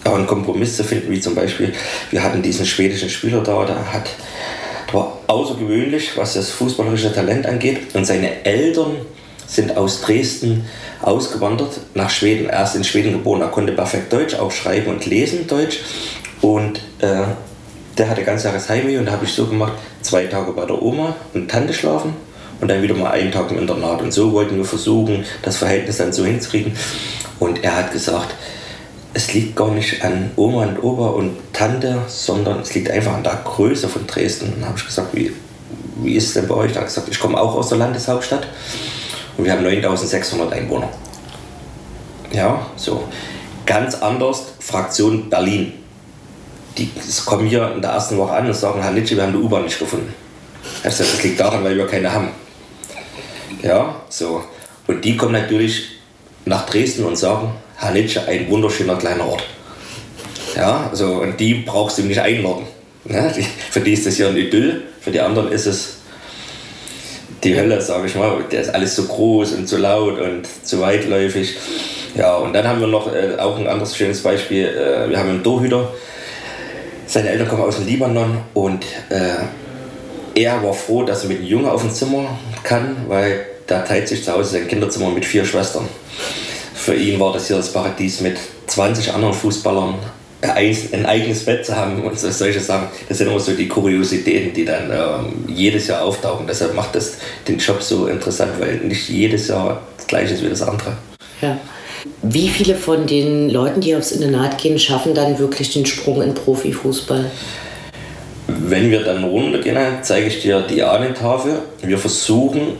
[0.04, 1.72] auch einen Kompromiss zu finden, wie zum Beispiel,
[2.10, 4.08] wir hatten diesen schwedischen Spieler da, der hat
[4.86, 7.94] der war außergewöhnlich, was das fußballerische Talent angeht.
[7.94, 8.96] Und seine Eltern
[9.46, 10.64] sind aus Dresden
[11.02, 12.48] ausgewandert nach Schweden.
[12.48, 15.80] Er ist in Schweden geboren, er konnte perfekt Deutsch, auch schreiben und lesen Deutsch
[16.40, 17.24] und äh,
[17.98, 20.80] der hatte ganz Jahres Heimweh und da habe ich so gemacht, zwei Tage bei der
[20.82, 22.14] Oma und Tante schlafen
[22.60, 24.02] und dann wieder mal einen Tag im Internat.
[24.02, 26.72] Und so wollten wir versuchen, das Verhältnis dann so hinzukriegen.
[27.38, 28.34] Und er hat gesagt,
[29.14, 33.22] es liegt gar nicht an Oma und Opa und Tante, sondern es liegt einfach an
[33.22, 34.52] der Größe von Dresden.
[34.52, 35.32] Und dann habe ich gesagt, wie,
[36.02, 36.72] wie ist es denn bei euch?
[36.72, 38.46] Da hat gesagt, ich komme auch aus der Landeshauptstadt
[39.36, 40.88] und wir haben 9600 Einwohner.
[42.32, 43.04] Ja, so.
[43.64, 45.72] Ganz anders, Fraktion Berlin
[46.78, 46.90] die
[47.24, 49.64] kommen hier in der ersten Woche an und sagen, Herr Nitsche, wir haben die U-Bahn
[49.64, 50.12] nicht gefunden.
[50.82, 52.28] Also das liegt daran, weil wir keine haben.
[53.62, 54.44] Ja, so.
[54.86, 55.86] Und die kommen natürlich
[56.44, 59.44] nach Dresden und sagen, Herr Nitsche, ein wunderschöner kleiner Ort.
[60.54, 62.66] Ja, so, und die brauchst du nicht einladen.
[63.04, 63.32] Ne?
[63.70, 65.95] Für die ist das hier ein Idyll, für die anderen ist es
[67.44, 68.44] die Hölle, sage ich mal.
[68.50, 71.56] Der ist alles so groß und so laut und zu weitläufig.
[72.16, 74.66] Ja, und dann haben wir noch äh, auch ein anderes schönes Beispiel.
[74.66, 75.92] Äh, wir haben einen Torhüter,
[77.06, 79.36] seine Eltern kommen aus dem Libanon und äh,
[80.34, 84.08] er war froh, dass er mit einem Jungen auf dem Zimmer kann, weil da teilt
[84.08, 85.88] sich zu Hause sein Kinderzimmer mit vier Schwestern.
[86.74, 89.94] Für ihn war das hier das Paradies mit 20 anderen Fußballern
[90.50, 92.88] ein eigenes Bett zu haben und solche Sachen.
[93.08, 96.46] Das sind immer so die Kuriositäten, die dann ähm, jedes Jahr auftauchen.
[96.46, 100.48] Deshalb macht das den Job so interessant, weil nicht jedes Jahr das gleiche ist wie
[100.48, 100.96] das andere.
[101.40, 101.58] Ja.
[102.22, 106.34] Wie viele von den Leuten, die aufs Internat gehen, schaffen dann wirklich den Sprung in
[106.34, 107.30] Profifußball?
[108.46, 111.58] Wenn wir dann runtergehen, zeige ich dir die Ahnentafel.
[111.82, 112.74] Wir versuchen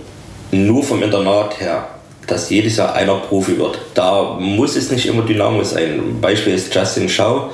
[0.53, 1.89] nur vom Internat her,
[2.27, 3.79] dass jedes Jahr einer Profi wird.
[3.95, 6.01] Da muss es nicht immer Dynamo sein.
[6.01, 7.51] Ein Beispiel ist Justin Schau.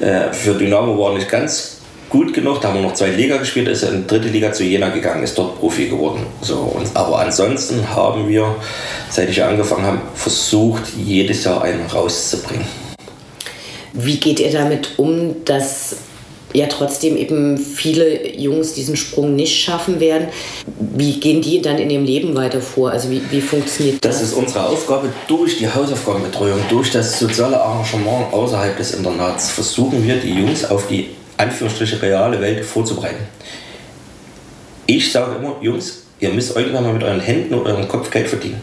[0.00, 2.60] Äh, für Dynamo war nicht ganz gut genug.
[2.60, 5.38] Da haben wir noch zweite Liga gespielt, ist in dritte Liga zu Jena gegangen, ist
[5.38, 6.26] dort Profi geworden.
[6.42, 8.54] So, und, aber ansonsten haben wir,
[9.08, 12.66] seit ich angefangen habe, versucht, jedes Jahr einen rauszubringen.
[13.92, 15.96] Wie geht ihr damit um, dass
[16.52, 20.28] ja trotzdem eben viele Jungs diesen Sprung nicht schaffen werden.
[20.78, 22.90] Wie gehen die dann in ihrem Leben weiter vor?
[22.90, 24.18] Also wie, wie funktioniert das?
[24.18, 25.08] Das ist unsere Aufgabe.
[25.28, 30.86] Durch die Hausaufgabenbetreuung, durch das soziale Arrangement außerhalb des Internats versuchen wir die Jungs auf
[30.88, 33.24] die Anführungsstriche reale Welt vorzubereiten.
[34.86, 38.28] Ich sage immer, Jungs, ihr müsst irgendwann mal mit euren Händen oder eurem Kopf Geld
[38.28, 38.60] verdienen.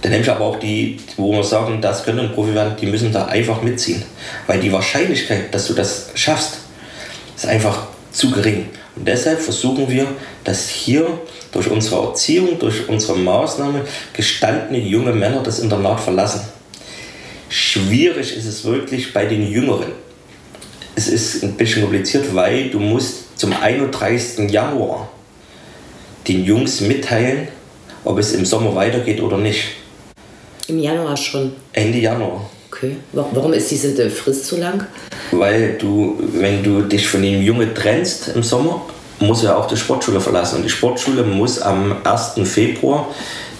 [0.00, 3.10] Dann nehme ich aber auch die, wo wir sagen, das können Profi werden, die müssen
[3.12, 4.02] da einfach mitziehen.
[4.46, 6.58] Weil die Wahrscheinlichkeit, dass du das schaffst,
[7.44, 8.66] ist einfach zu gering.
[8.96, 10.06] Und deshalb versuchen wir,
[10.44, 11.06] dass hier
[11.52, 16.40] durch unsere Erziehung, durch unsere Maßnahmen gestandene junge Männer das Internat verlassen.
[17.48, 19.92] Schwierig ist es wirklich bei den Jüngeren
[20.96, 24.50] es ist ein bisschen kompliziert, weil du musst zum 31.
[24.50, 25.08] Januar
[26.28, 27.48] den Jungs mitteilen,
[28.04, 29.64] ob es im Sommer weitergeht oder nicht.
[30.68, 31.52] Im Januar schon?
[31.72, 32.48] Ende Januar.
[32.74, 32.96] Okay.
[33.12, 34.84] Warum ist diese Frist so lang?
[35.30, 38.82] Weil du, wenn du dich von dem Junge trennst im Sommer,
[39.20, 40.56] muss er auch die Sportschule verlassen.
[40.56, 42.48] Und die Sportschule muss am 1.
[42.48, 43.06] Februar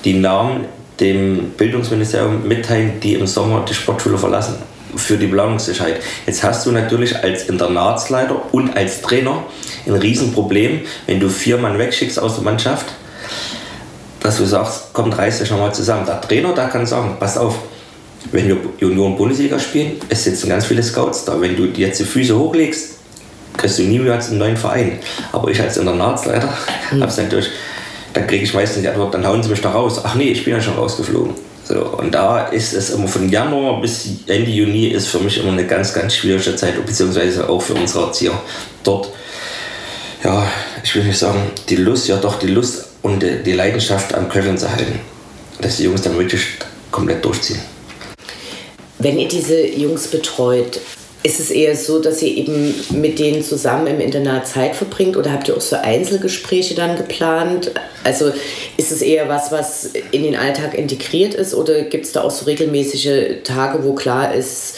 [0.05, 0.64] die Namen
[0.98, 4.57] dem Bildungsministerium mitteilen, die im Sommer die Sportschule verlassen
[4.96, 6.00] für die Planungssicherheit.
[6.27, 9.44] Jetzt hast du natürlich als Internatsleiter und als Trainer
[9.87, 12.87] ein Riesenproblem, wenn du vier Mann wegschickst aus der Mannschaft,
[14.20, 16.05] dass du sagst, komm, reiß dich nochmal zusammen.
[16.05, 17.59] Der Trainer, der kann sagen, pass auf,
[18.32, 21.40] wenn wir Junioren-Bundesliga spielen, es sitzen ganz viele Scouts da.
[21.40, 22.94] Wenn du jetzt die Füße hochlegst,
[23.56, 24.98] kriegst du nie mehr als einen neuen Verein.
[25.32, 26.48] Aber ich als Internatsleiter
[26.92, 27.00] mhm.
[27.00, 27.50] habe es natürlich,
[28.12, 30.00] dann kriege ich meistens die Antwort, dann hauen sie mich da raus.
[30.02, 31.34] Ach nee, ich bin ja schon rausgeflogen.
[31.64, 35.52] So, und da ist es immer von Januar bis Ende Juni ist für mich immer
[35.52, 38.38] eine ganz, ganz schwierige Zeit, beziehungsweise auch für unsere Erzieher.
[38.82, 39.08] Dort,
[40.22, 40.46] ja,
[40.82, 44.58] ich will nicht sagen, die Lust, ja doch die Lust und die Leidenschaft am Köcheln
[44.58, 45.00] zu halten,
[45.62, 46.42] dass die Jungs dann wirklich
[46.90, 47.60] komplett durchziehen.
[48.98, 50.80] Wenn ihr diese Jungs betreut,
[51.24, 55.33] ist es eher so, dass ihr eben mit denen zusammen im Internat Zeit verbringt oder
[55.33, 57.70] habt ihr auch so Einzelgespräche dann geplant?
[58.04, 58.30] Also
[58.76, 62.30] ist es eher was, was in den Alltag integriert ist oder gibt es da auch
[62.30, 64.76] so regelmäßige Tage, wo klar ist?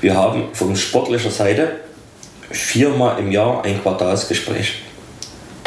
[0.00, 1.70] Wir haben von sportlicher Seite
[2.50, 4.74] viermal im Jahr ein Quartalsgespräch.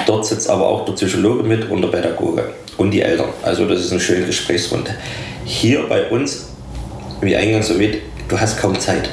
[0.05, 3.29] Dort sitzt aber auch der Psychologe mit und der Pädagoge und die Eltern.
[3.41, 4.93] Also das ist eine schöne Gesprächsrunde.
[5.45, 6.50] Hier bei uns,
[7.21, 9.09] wie eingangs erwähnt, du hast kaum Zeit.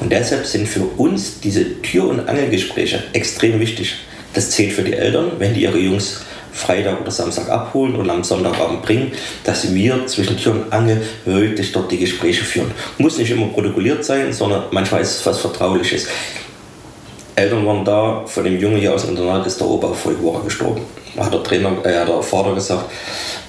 [0.00, 3.94] Und deshalb sind für uns diese Tür- und Angelgespräche extrem wichtig.
[4.34, 8.22] Das zählt für die Eltern, wenn die ihre Jungs Freitag oder Samstag abholen und am
[8.22, 9.12] Sonntagabend bringen,
[9.44, 12.70] dass wir zwischen Tür und Angel wirklich dort die Gespräche führen.
[12.98, 16.06] Muss nicht immer protokolliert sein, sondern manchmal ist es was Vertrauliches.
[17.34, 20.44] Eltern waren da, von dem Jungen hier aus dem Internat ist der Opa vorige Woche
[20.44, 20.82] gestorben.
[21.18, 22.90] Hat der Trainer, äh, der Vater gesagt,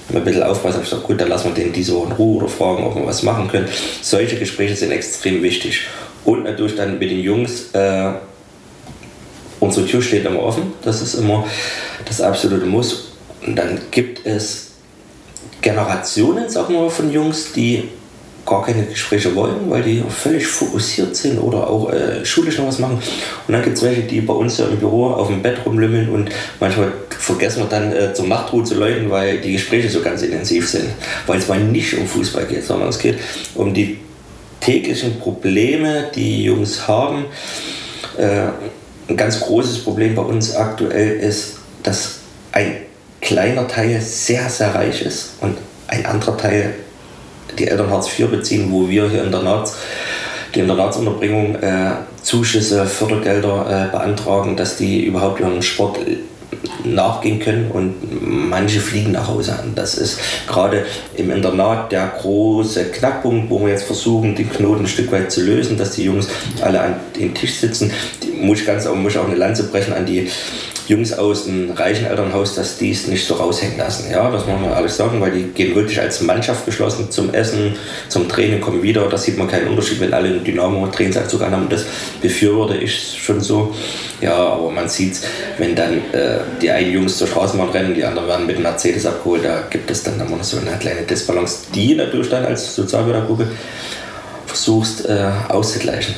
[0.08, 2.36] wir ein bisschen aufpassen, ich gesagt, gut, dann lassen wir den diese Woche in Ruhe
[2.38, 3.68] oder fragen, ob wir was machen können.
[4.02, 5.82] Solche Gespräche sind extrem wichtig.
[6.24, 8.12] Und natürlich dann mit den Jungs, äh,
[9.60, 11.46] unsere Tür steht immer offen, das ist immer
[12.04, 13.12] das absolute Muss.
[13.46, 14.72] Und dann gibt es
[15.60, 17.88] Generationen, sagen wir, von Jungs, die
[18.46, 22.78] gar keine Gespräche wollen, weil die völlig fokussiert sind oder auch äh, schulisch noch was
[22.78, 22.98] machen.
[23.46, 26.10] Und dann gibt es welche, die bei uns ja im Büro auf dem Bett rumlümmeln
[26.10, 26.30] und
[26.60, 30.68] manchmal vergessen wir dann äh, zur Nachtruhe zu läuten, weil die Gespräche so ganz intensiv
[30.68, 30.90] sind.
[31.26, 33.18] Weil es mal nicht um Fußball geht, sondern es geht
[33.54, 33.98] um die
[34.60, 37.26] täglichen Probleme, die Jungs haben.
[38.18, 38.48] Äh,
[39.08, 42.20] ein ganz großes Problem bei uns aktuell ist, dass
[42.52, 42.76] ein
[43.20, 45.56] kleiner Teil sehr, sehr reich ist und
[45.88, 46.74] ein anderer Teil
[47.58, 49.76] die Eltern Hartz IV beziehen, wo wir hier Internats,
[50.54, 55.98] die Internatsunterbringung äh, Zuschüsse, Fördergelder äh, beantragen, dass die überhaupt ihren Sport
[56.84, 57.94] nachgehen können und
[58.50, 59.58] manche fliegen nach Hause.
[59.74, 60.84] Das ist gerade
[61.16, 65.42] im Internat der große Knackpunkt, wo wir jetzt versuchen, den Knoten ein Stück weit zu
[65.42, 66.28] lösen, dass die Jungs
[66.60, 67.92] alle an den Tisch sitzen.
[68.22, 70.30] Die muss ich ganz muss auch eine Lanze brechen an die
[70.88, 74.10] Jungs aus einem reichen Elternhaus, dass die es nicht so raushängen lassen.
[74.10, 77.76] Ja, das muss man ehrlich sagen, weil die gehen wirklich als Mannschaft geschlossen zum Essen,
[78.08, 79.08] zum Training, kommen wieder.
[79.08, 81.68] Da sieht man keinen Unterschied, wenn alle einen Dynamo-Trainingsanzug anhaben.
[81.68, 81.84] Das
[82.20, 83.74] befürworte ich schon so.
[84.20, 85.20] Ja, aber man sieht
[85.58, 89.06] wenn dann äh, die einen Jungs zur Straßenbahn rennen, die anderen werden mit dem Mercedes
[89.06, 93.46] abgeholt, da gibt es dann immer so eine kleine Disbalance, die natürlich dann als Sozialpädagoge
[94.46, 96.14] versuchst äh, auszugleichen.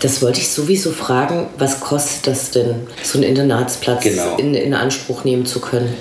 [0.00, 4.36] Das wollte ich sowieso fragen, was kostet das denn, so einen Internatsplatz genau.
[4.36, 5.94] in, in Anspruch nehmen zu können?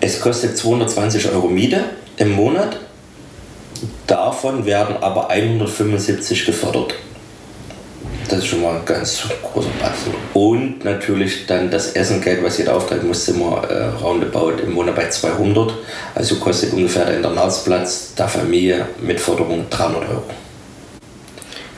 [0.00, 1.84] Es kostet 220 Euro Miete
[2.16, 2.78] im Monat.
[4.08, 6.94] Davon werden aber 175 gefördert.
[8.28, 10.14] Das ist schon mal ein ganz großer Batzen.
[10.34, 14.96] Und natürlich dann das Essengeld, was jeder auftreiben muss, sind wir äh, roundabout im Monat
[14.96, 15.74] bei 200.
[16.14, 20.22] Also kostet ungefähr der Internatsplatz der Familie mit Förderung 300 Euro.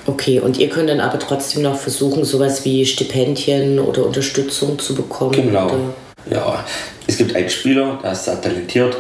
[0.07, 4.95] Okay, und ihr könnt dann aber trotzdem noch versuchen, sowas wie Stipendien oder Unterstützung zu
[4.95, 5.33] bekommen?
[5.33, 5.67] Genau.
[5.67, 5.95] Oder?
[6.31, 6.65] Ja,
[7.07, 8.97] es gibt einen Spieler, der ist sehr talentiert.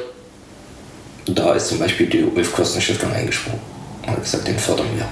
[1.26, 3.60] Da ist zum Beispiel die Ulf Kosten Stiftung eingesprungen.
[4.02, 5.06] Und hat gesagt, den fördern wir.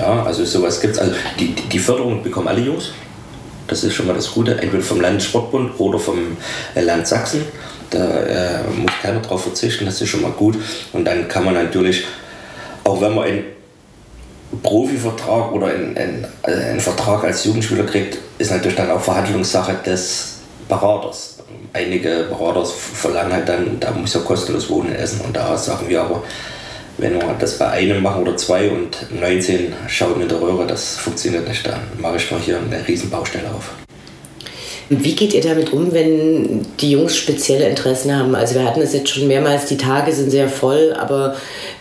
[0.00, 1.00] Ja, also sowas gibt es.
[1.00, 2.90] Also die, die Förderung bekommen alle Jungs.
[3.66, 4.60] Das ist schon mal das Gute.
[4.60, 6.36] Entweder vom Landessportbund oder vom
[6.74, 7.44] äh, Land Sachsen.
[7.90, 10.56] Da äh, muss keiner drauf verzichten, das ist schon mal gut.
[10.92, 12.04] Und dann kann man natürlich,
[12.82, 13.44] auch wenn man in
[14.62, 19.74] Profivertrag oder ein, ein, also ein Vertrag als Jugendspieler kriegt, ist natürlich dann auch Verhandlungssache
[19.84, 21.38] des Beraters.
[21.72, 25.20] Einige Berater verlangen halt dann, da muss er kostenlos wohnen essen.
[25.22, 26.22] Und da sagen wir aber,
[26.98, 30.96] wenn wir das bei einem machen oder zwei und 19 schauen in der Röhre, das
[30.96, 33.70] funktioniert nicht, dann mache ich mal hier eine riesen Baustelle auf.
[34.88, 38.36] Wie geht ihr damit um, wenn die Jungs spezielle Interessen haben?
[38.36, 41.34] Also wir hatten es jetzt schon mehrmals, die Tage sind sehr voll, aber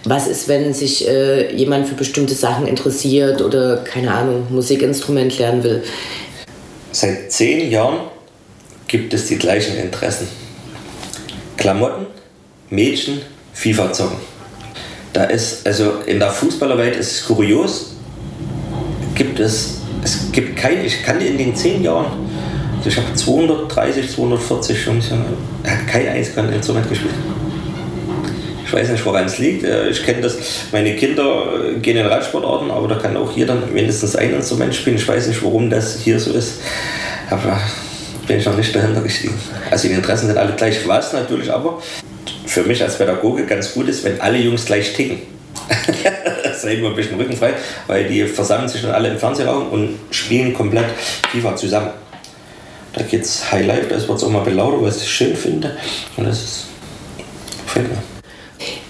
[0.05, 5.63] was ist, wenn sich äh, jemand für bestimmte Sachen interessiert oder keine Ahnung, Musikinstrument lernen
[5.63, 5.83] will?
[6.91, 7.99] Seit zehn Jahren
[8.87, 10.27] gibt es die gleichen Interessen.
[11.57, 12.07] Klamotten,
[12.71, 13.21] Mädchen,
[13.53, 14.17] FIFA zocken.
[15.13, 17.95] Da ist, also in der Fußballerwelt ist es kurios,
[19.13, 22.24] gibt es, es gibt keine, ich kann in den zehn Jahren
[22.85, 25.11] ich habe 230, 240 Jungs,
[25.63, 27.13] er hat kein einziges Instrument gespielt.
[28.65, 29.63] Ich weiß nicht, woran es liegt.
[29.63, 30.37] Äh, ich kenne das,
[30.71, 34.95] meine Kinder äh, gehen in Radsportarten, aber da kann auch dann mindestens ein Instrument spielen.
[34.95, 36.61] Ich weiß nicht, warum das hier so ist.
[37.29, 37.59] Aber
[38.27, 39.35] bin ich noch nicht dahinter gestiegen.
[39.69, 40.87] Also die Interessen sind alle gleich.
[40.87, 41.81] Was natürlich aber
[42.47, 45.19] für mich als Pädagoge ganz gut ist, wenn alle Jungs gleich ticken.
[46.43, 47.53] das ist ein bisschen rückenfrei,
[47.87, 50.85] weil die versammeln sich dann alle im Fernsehraum und spielen komplett
[51.31, 51.89] FIFA zusammen.
[52.95, 55.75] Da geht es Highlight, da wird es auch mal belauter, was ich schön finde.
[56.15, 56.65] Und das ist,
[57.65, 57.97] gefällt mir.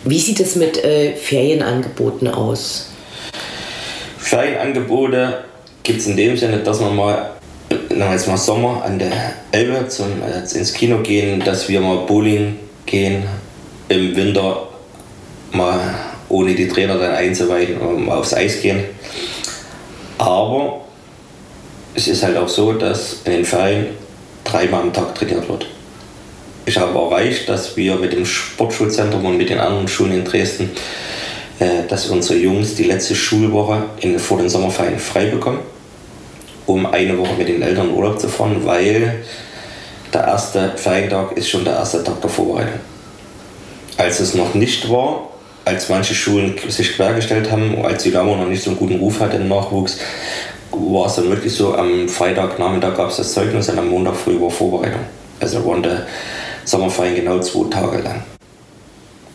[0.04, 2.90] Wie sieht es mit äh, Ferienangeboten aus?
[4.20, 5.46] Ferienangebote
[5.82, 7.32] gibt es in dem Sinne, dass man mal,
[7.90, 9.12] na, jetzt mal Sommer an der
[9.52, 13.24] Elbe zum, äh, ins Kino gehen, dass wir mal Bowling gehen,
[13.90, 14.68] im Winter
[15.52, 15.80] mal
[16.30, 18.84] ohne die Trainer dann einzuweiden, mal aufs Eis gehen.
[20.20, 20.85] Aber
[21.96, 23.88] es ist halt auch so, dass in den Ferien
[24.44, 25.66] dreimal am Tag trainiert wird.
[26.66, 30.72] Ich habe erreicht, dass wir mit dem Sportschulzentrum und mit den anderen Schulen in Dresden,
[31.60, 35.60] äh, dass unsere Jungs die letzte Schulwoche in, vor den Sommerferien frei bekommen,
[36.66, 39.24] um eine Woche mit den Eltern in Urlaub zu fahren, weil
[40.14, 42.80] der erste Ferientag ist schon der erste Tag der Vorbereitung.
[43.98, 45.30] Als es noch nicht war,
[45.64, 49.38] als manche Schulen sich quergestellt haben, als Dynamo noch nicht so einen guten Ruf hatte
[49.38, 49.98] im Nachwuchs,
[50.80, 54.40] war es dann wirklich so, am Freitagnachmittag gab es das Zeugnis und am Montag früh
[54.40, 55.02] war Vorbereitung.
[55.40, 55.90] Also waren die
[56.66, 58.24] Sommerferien genau zwei Tage lang.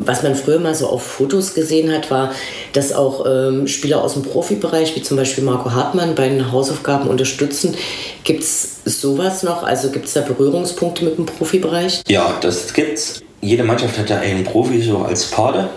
[0.03, 2.33] Was man früher mal so auf Fotos gesehen hat, war,
[2.73, 7.07] dass auch ähm, Spieler aus dem Profibereich, wie zum Beispiel Marco Hartmann, bei den Hausaufgaben
[7.07, 7.77] unterstützen.
[8.25, 9.63] Gibt es sowas noch?
[9.63, 12.03] Also gibt es da Berührungspunkte mit dem Profibereich?
[12.09, 13.21] Ja, das gibt's.
[13.43, 15.69] Jede Mannschaft hat ja einen Profi so als Pate.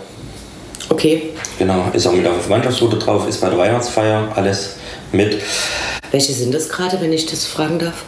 [0.88, 1.32] Okay.
[1.60, 4.76] Genau, ist auch mit auf der Mannschaftsfoto drauf, ist bei der Weihnachtsfeier alles
[5.14, 5.42] mit.
[6.12, 8.04] Welche sind das gerade, wenn ich das fragen darf?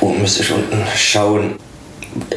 [0.00, 1.56] Oh, müsste ich unten schauen.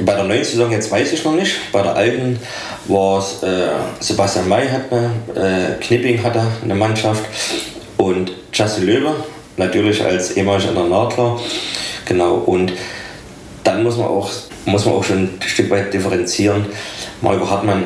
[0.01, 1.71] Bei der neuen Saison jetzt weiß ich noch nicht.
[1.71, 2.39] Bei der alten
[2.87, 7.23] war es äh, Sebastian May hat eine, äh, Knipping hatte eine Mannschaft
[7.97, 9.15] und Justin Löwe,
[9.57, 11.39] natürlich als ehemaliger Nadler.
[12.05, 12.73] Genau, und
[13.63, 14.29] dann muss man auch,
[14.65, 16.65] muss man auch schon ein Stück weit differenzieren.
[17.21, 17.83] Marco Hartmann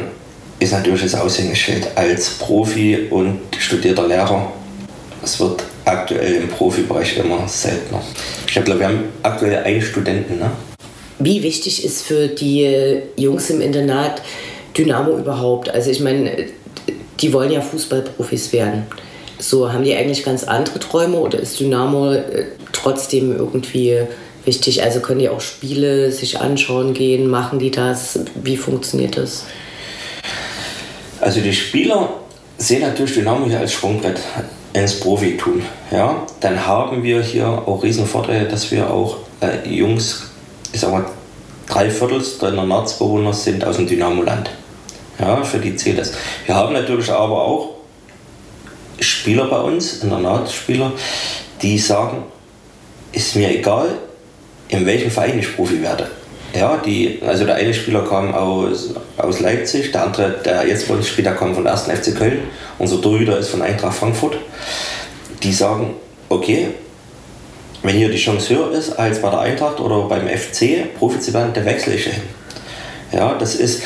[0.59, 4.51] ist natürlich das Aushängeschild als Profi und studierter Lehrer.
[5.23, 8.01] Es wird aktuell im Profibereich immer seltener.
[8.47, 10.39] Ich glaube, wir haben aktuell einen Studenten.
[10.39, 10.51] Ne?
[11.19, 14.21] Wie wichtig ist für die Jungs im Internat
[14.77, 15.69] Dynamo überhaupt?
[15.69, 16.47] Also ich meine,
[17.19, 18.87] die wollen ja Fußballprofis werden.
[19.39, 23.99] So, haben die eigentlich ganz andere Träume oder ist Dynamo äh, trotzdem irgendwie
[24.45, 24.83] wichtig?
[24.83, 27.29] Also können die auch Spiele sich anschauen gehen?
[27.29, 28.19] Machen die das?
[28.43, 29.45] Wie funktioniert das?
[31.19, 32.13] Also die Spieler
[32.57, 34.19] sehen natürlich Dynamo hier als Sprungbrett
[34.75, 35.61] ins Profitum.
[35.89, 36.23] Ja?
[36.41, 40.31] Dann haben wir hier auch riesen Vorteile, dass wir auch äh, Jungs,
[40.73, 41.05] ich sag mal,
[41.67, 44.51] drei Viertel der Narzbewohner sind aus dem Dynamo-Land.
[45.17, 46.11] Ja, für die zählt das.
[46.45, 47.69] Wir haben natürlich aber auch
[48.99, 50.91] Spieler bei uns, Internatsspieler,
[51.61, 52.23] die sagen,
[53.13, 53.87] ist mir egal,
[54.67, 56.09] in welchem Verein ich Profi werde.
[56.55, 60.93] Ja, die, also der eine Spieler kam aus, aus Leipzig, der andere, der jetzt bei
[60.93, 61.81] uns spielt, der kam von 1.
[61.81, 62.43] FC Köln.
[62.79, 64.37] Unser Torhüter ist von Eintracht Frankfurt.
[65.43, 65.95] Die sagen,
[66.29, 66.69] okay,
[67.83, 71.33] wenn hier die Chance höher ist als bei der Eintracht oder beim FC, Profi zu
[71.33, 72.21] werden, der wechsle ich hin.
[73.11, 73.83] Ja, das ist,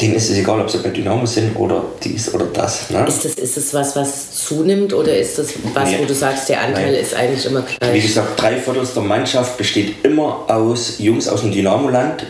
[0.00, 2.90] denen ist es egal, ob sie bei Dynamo sind oder dies oder das.
[2.90, 3.04] Ne?
[3.06, 5.98] Ist, das, ist das was, was zunimmt oder ist das was, nee.
[6.00, 7.00] wo du sagst, der Anteil Nein.
[7.00, 7.94] ist eigentlich immer gleich?
[7.94, 12.26] Wie gesagt, drei Viertel der Mannschaft besteht immer aus Jungs aus dem Dynamo-Land.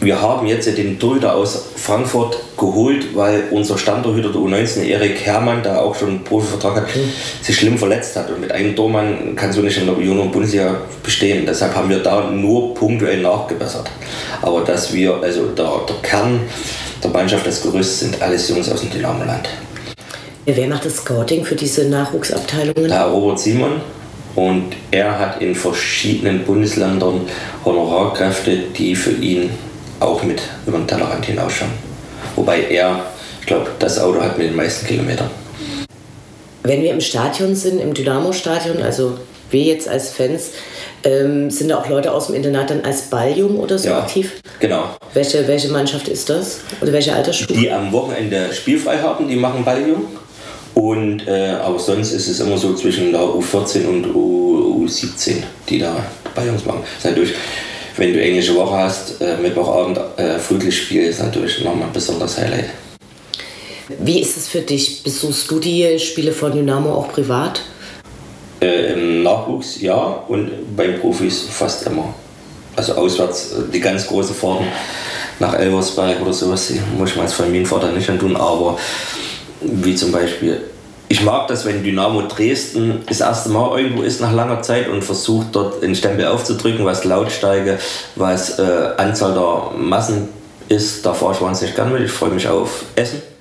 [0.00, 5.62] Wir haben jetzt den Torhüter aus Frankfurt geholt, weil unser Stammtorhüter, der U19, Erik Herrmann,
[5.62, 7.08] der auch schon einen Profivertrag hat, mhm.
[7.40, 8.28] sich schlimm verletzt hat.
[8.28, 10.74] Und mit einem Tormann kannst du nicht in der Junior-Bundesliga
[11.04, 11.46] bestehen.
[11.46, 13.88] Deshalb haben wir da nur punktuell nachgebessert.
[14.42, 16.40] Aber dass wir, also der, der Kern
[17.02, 19.48] der Mannschaft, das Gerüst sind alles Jungs aus dem Dynamo-Land.
[20.44, 22.88] Wer macht das Scouting für diese Nachwuchsabteilungen?
[22.88, 23.80] Der Robert Simon.
[24.34, 27.20] Und er hat in verschiedenen Bundesländern
[27.64, 29.50] Honorarkräfte, die für ihn
[30.00, 31.70] auch mit über den Tellerrand hinausschauen.
[32.34, 33.04] Wobei er
[33.42, 35.28] Ich glaube, das Auto hat mit den meisten Kilometern.
[36.62, 39.18] Wenn wir im Stadion sind, im Dynamo-Stadion, also
[39.50, 40.50] wir jetzt als Fans,
[41.04, 44.00] ähm, sind da auch Leute aus dem Internat dann als Balljung oder so Ja.
[44.00, 44.40] aktiv?
[44.60, 44.96] Genau.
[45.14, 46.60] Welche, welche Mannschaft ist das?
[46.80, 47.52] Oder welche Altersstufe?
[47.58, 50.06] Die am Wochenende spielfrei haben, die machen Balljung.
[50.74, 55.78] Und, äh, aber sonst ist es immer so zwischen der U14 und U, U17, die
[55.78, 55.94] da
[56.34, 56.80] Balljungs machen.
[56.82, 57.34] Das ist natürlich,
[57.98, 62.70] wenn du englische Woche hast, äh, Mittwochabend äh, Flutlichtspiel ist natürlich nochmal ein besonderes Highlight.
[63.98, 65.02] Wie ist es für dich?
[65.02, 67.60] Besuchst du die Spiele von Dynamo auch privat?
[68.62, 72.14] Äh, Im Nachwuchs ja und bei Profis fast immer.
[72.76, 74.66] Also auswärts, äh, die ganz großen Fahrten
[75.40, 78.78] nach Elversberg oder sowas, die muss ich mir als Familienvater nicht antun, aber
[79.60, 80.60] wie zum Beispiel,
[81.08, 85.02] ich mag das, wenn Dynamo Dresden das erste Mal irgendwo ist nach langer Zeit und
[85.02, 87.78] versucht dort einen Stempel aufzudrücken, was Lautstärke,
[88.14, 90.28] was äh, Anzahl der Massen
[90.68, 92.02] ist, da fahre ich wahnsinnig gern mit.
[92.02, 93.31] Ich freue mich auf Essen.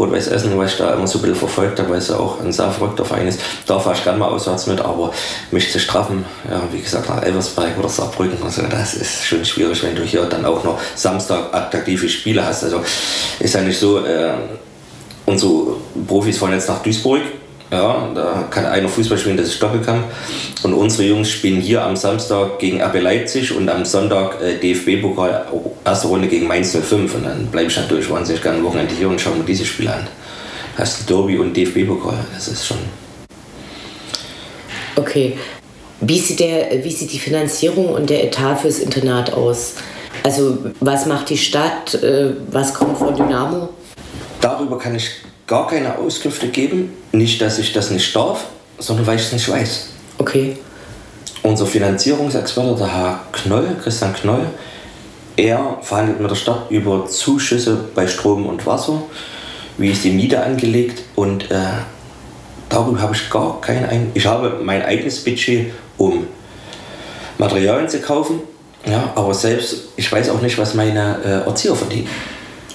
[0.00, 2.40] Rot-Weiß Essen, was ich da immer so ein bisschen verfolgt habe, weil es ja auch
[2.40, 3.40] ein sehr verrückter Verein ist.
[3.66, 5.12] Da fahre ich gerne mal auswärts mit, aber
[5.50, 9.82] mich zu straffen, ja, wie gesagt, nach Elversberg oder Saarbrücken, also das ist schon schwierig,
[9.82, 12.64] wenn du hier dann auch noch Samstag attraktive Spiele hast.
[12.64, 12.80] Also
[13.38, 14.32] ist ja nicht so, äh,
[15.26, 15.76] unsere
[16.06, 17.20] Profis fahren jetzt nach Duisburg.
[17.70, 20.06] Ja, da kann einer Fußball spielen, das ist Doppelkampf.
[20.64, 25.46] Und unsere Jungs spielen hier am Samstag gegen RB Leipzig und am Sonntag äh, DFB-Pokal,
[25.84, 27.14] erste Runde gegen Mainz 05.
[27.14, 29.94] Und dann bleibe ich natürlich wahnsinnig gerne am Wochenende hier und schaue mir diese Spiele
[29.94, 30.08] an.
[30.76, 32.78] Hast du Derby und DFB-Pokal, das ist schon.
[34.96, 35.36] Okay.
[36.00, 39.74] Wie sieht, der, wie sieht die Finanzierung und der Etat fürs Internat aus?
[40.22, 41.94] Also was macht die Stadt?
[42.02, 43.68] Äh, Was kommt von Dynamo?
[44.40, 45.10] Darüber kann ich
[45.50, 46.96] gar keine Auskünfte geben.
[47.12, 48.46] Nicht, dass ich das nicht darf,
[48.78, 49.88] sondern weil ich es nicht weiß.
[50.16, 50.56] Okay.
[51.42, 54.46] Unser Finanzierungsexperte, der Herr Knoll, Christian Knoll,
[55.36, 59.02] er verhandelt mit der Stadt über Zuschüsse bei Strom und Wasser,
[59.76, 61.56] wie ist die Miete angelegt und äh,
[62.68, 66.26] darüber habe ich gar keinen Ein Ich habe mein eigenes Budget, um
[67.38, 68.40] Materialien zu kaufen,
[68.86, 72.08] ja, aber selbst, ich weiß auch nicht, was meine äh, Erzieher verdienen.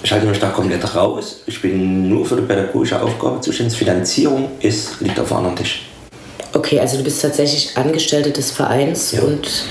[0.06, 1.40] Ich halte mich da komplett raus.
[1.46, 3.76] Ich bin nur für die pädagogische Aufgabe zuständig.
[3.76, 5.88] Finanzierung ist, liegt auf einem anderen Tisch.
[6.52, 9.22] Okay, also du bist tatsächlich Angestellte des Vereins Ja.
[9.22, 9.64] und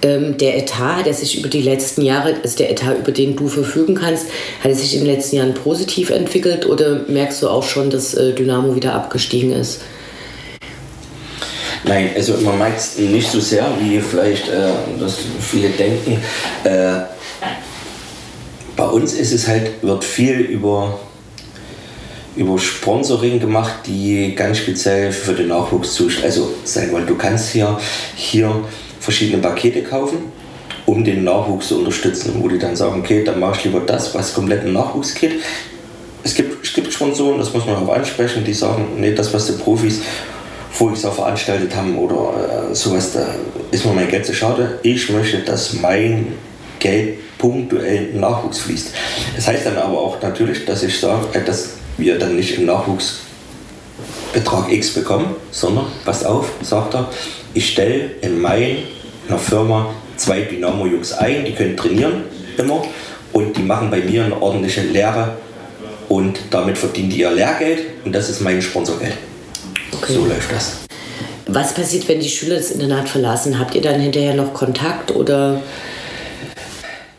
[0.00, 3.46] ähm, der Etat, der sich über die letzten Jahre, also der Etat, über den du
[3.48, 4.24] verfügen kannst,
[4.60, 8.14] hat er sich in den letzten Jahren positiv entwickelt oder merkst du auch schon, dass
[8.14, 9.82] äh, Dynamo wieder abgestiegen ist?
[11.84, 16.22] Nein, also man merkt es nicht so sehr, wie vielleicht äh, das viele denken.
[16.64, 17.00] Äh,
[18.76, 21.00] bei uns ist es halt, wird viel über,
[22.36, 27.50] über Sponsoring gemacht, die ganz speziell für den Nachwuchs zuständig Also wir, mal, du kannst
[27.50, 27.78] hier,
[28.14, 28.54] hier
[29.00, 30.18] verschiedene Pakete kaufen,
[30.84, 32.34] um den Nachwuchs zu unterstützen.
[32.38, 35.40] Wo die dann sagen, okay, dann mache ich lieber das, was komplett im Nachwuchs geht.
[36.22, 39.46] Es gibt, es gibt Sponsoren, das muss man auch ansprechen, die sagen, nee, das, was
[39.46, 40.00] die Profis
[40.70, 43.26] voriges Jahr veranstaltet haben oder äh, sowas, da
[43.70, 44.78] ist mir mein Geld zu schade.
[44.82, 46.34] Ich möchte, dass mein
[46.78, 48.92] Geld punktuell in Nachwuchs fließt.
[49.34, 52.66] Das heißt dann aber auch natürlich, dass ich sage, äh, dass wir dann nicht im
[52.66, 53.20] Nachwuchs
[54.32, 57.08] Betrag X bekommen, sondern, passt auf, sagt er,
[57.54, 58.76] ich stelle in meiner
[59.38, 62.24] Firma zwei Dynamo-Jungs ein, die können trainieren
[62.58, 62.84] immer
[63.32, 65.36] und die machen bei mir eine ordentliche Lehre
[66.08, 69.14] und damit verdienen die ihr Lehrgeld und das ist mein Sponsorgeld.
[69.92, 70.12] Okay.
[70.12, 70.78] So läuft das.
[71.46, 73.58] Was passiert, wenn die Schüler das Internat verlassen?
[73.58, 75.62] Habt ihr dann hinterher noch Kontakt oder?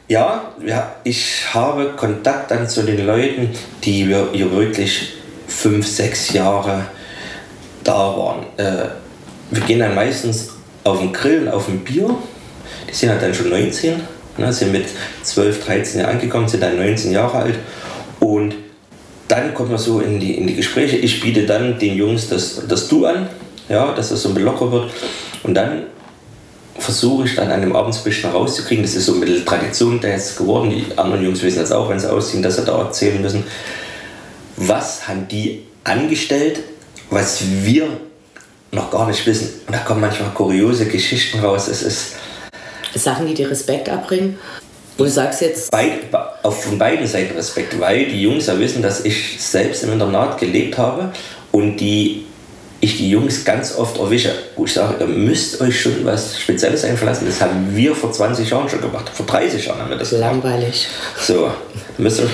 [0.10, 3.50] Ja, ja, ich habe Kontakt dann zu den Leuten,
[3.84, 5.16] die wir hier wirklich
[5.48, 6.86] fünf, sechs Jahre
[7.84, 8.46] da waren.
[8.56, 8.88] Äh,
[9.52, 10.52] wir gehen dann meistens
[10.86, 12.10] auf den Grill, auf ein Bier.
[12.90, 14.00] Die sind halt dann schon 19,
[14.38, 14.86] ne, sind mit
[15.24, 17.56] 12, 13 Jahren angekommen, sind dann 19 Jahre alt.
[18.22, 18.56] Und
[19.28, 20.96] dann kommt man so in die, in die Gespräche.
[20.96, 23.28] Ich biete dann den Jungs das, das Du an,
[23.68, 24.90] ja, dass das so ein bisschen locker wird.
[25.44, 25.84] Und dann
[26.80, 28.84] versuche ich dann an dem Abend so ein bisschen rauszukriegen.
[28.84, 30.70] Das ist so ein bisschen Tradition da jetzt geworden.
[30.70, 33.44] Die anderen Jungs wissen das auch, wenn sie ausziehen, dass sie da erzählen müssen.
[34.58, 36.60] Was haben die angestellt,
[37.10, 37.88] was wir
[38.72, 39.50] noch gar nicht wissen?
[39.66, 41.68] Und da kommen manchmal kuriose Geschichten raus.
[41.68, 42.16] Es ist
[42.96, 44.38] Sachen, die dir Respekt abbringen?
[44.98, 45.92] Wo du sagst jetzt, beid,
[46.42, 50.40] auf von beiden Seiten Respekt, weil die Jungs ja wissen, dass ich selbst im Internat
[50.40, 51.12] gelebt habe
[51.52, 52.26] und die
[52.80, 56.84] ich die Jungs ganz oft erwische, wo ich sage, ihr müsst euch schon was Spezielles
[56.84, 57.26] einfallen lassen.
[57.26, 59.10] Das haben wir vor 20 Jahren schon gemacht.
[59.12, 60.44] Vor 30 Jahren haben wir das gemacht.
[60.44, 60.88] langweilig.
[61.20, 61.52] So,
[61.98, 62.30] müsst ihr,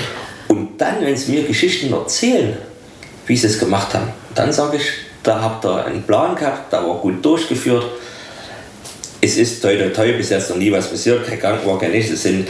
[0.49, 2.57] und dann, wenn sie mir Geschichten erzählen,
[3.25, 4.83] wie sie es gemacht haben, dann sage ich,
[5.23, 7.85] da habt ihr einen Plan gehabt, da war gut durchgeführt.
[9.21, 11.91] Es ist toi toi toi bis jetzt noch nie was passiert, kein Gang war kein
[11.91, 12.11] nichts.
[12.11, 12.49] Es sind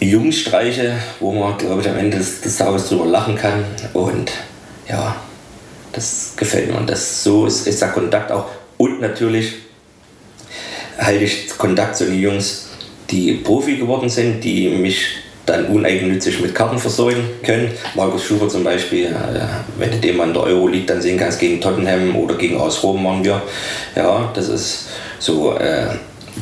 [0.00, 3.64] Jungsstreiche, wo man, glaube ich, am Ende des, des Tages drüber lachen kann.
[3.94, 4.30] Und
[4.86, 5.16] ja,
[5.94, 6.76] das gefällt mir.
[6.76, 8.46] Und das, so ist, ist der Kontakt auch.
[8.76, 9.54] Und natürlich
[10.98, 12.68] halte ich Kontakt zu den Jungs,
[13.10, 15.06] die Profi geworden sind, die mich
[15.46, 17.70] dann uneigennützig mit Karten versorgen können.
[17.94, 19.10] Markus Schuber zum Beispiel, äh,
[19.78, 22.82] wenn du den mal in der Euroleague dann sehen kannst, gegen Tottenham oder gegen AS
[22.82, 23.42] Rom waren wir.
[23.94, 24.88] Ja, das ist
[25.18, 25.88] so äh,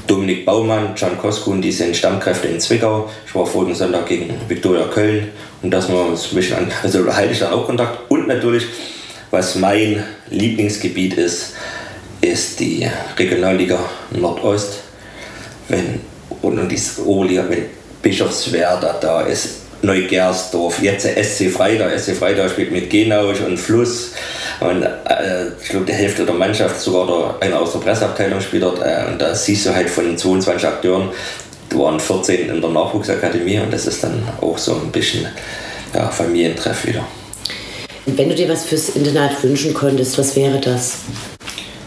[0.06, 3.10] Dominik Baumann, John Koskun, die sind Stammkräfte in Zwickau.
[3.26, 5.28] Ich war vorigen Sonntag gegen Viktoria Köln
[5.62, 8.10] und das wir uns ein bisschen an, also da halte ich dann auch Kontakt.
[8.10, 8.66] Und natürlich,
[9.32, 11.54] was mein Lieblingsgebiet ist,
[12.20, 13.78] ist die Regionalliga
[14.12, 14.74] Nordost.
[15.68, 16.00] Wenn,
[16.42, 17.64] und die Oberliga, wenn
[18.02, 21.98] Bischofswerda da ist, Neugersdorf, jetzt der SC Freitag.
[21.98, 24.12] SC Freitag spielt mit Genausch und Fluss.
[24.60, 27.06] Und äh, ich glaube, die Hälfte der Mannschaft, sogar
[27.40, 28.80] der, einer aus der Presseabteilung spielt dort.
[28.80, 31.08] Äh, und da siehst du halt von den 22 Akteuren,
[31.70, 35.26] da waren 14 in der Nachwuchsakademie und das ist dann auch so ein bisschen
[35.94, 37.04] ja, Familientreff wieder.
[38.06, 40.98] Wenn du dir was fürs Internat wünschen könntest, was wäre das?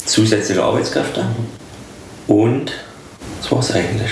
[0.06, 1.26] Zusätzliche Arbeitskräfte
[2.28, 2.72] und
[3.42, 4.12] das war es eigentlich.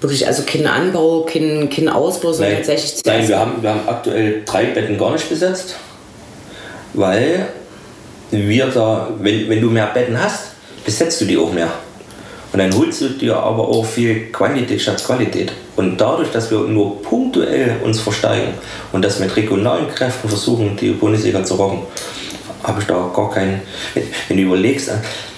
[0.00, 3.88] Wirklich, also kein Anbau, kein, kein Ausbau, sondern Nein, tatsächlich nein wir, haben, wir haben
[3.88, 5.76] aktuell drei Betten gar nicht besetzt,
[6.92, 7.48] weil
[8.30, 10.48] wir da, wenn, wenn du mehr Betten hast,
[10.84, 11.72] besetzt du die auch mehr.
[12.52, 15.52] Und dann holst du dir aber auch viel Quantität statt Qualität.
[15.74, 18.52] Und dadurch, dass wir nur punktuell uns versteigen
[18.92, 21.80] und das mit regionalen Kräften versuchen, die Bundesliga zu rocken,
[22.62, 23.62] habe ich da gar keinen.
[24.28, 24.90] Wenn du überlegst,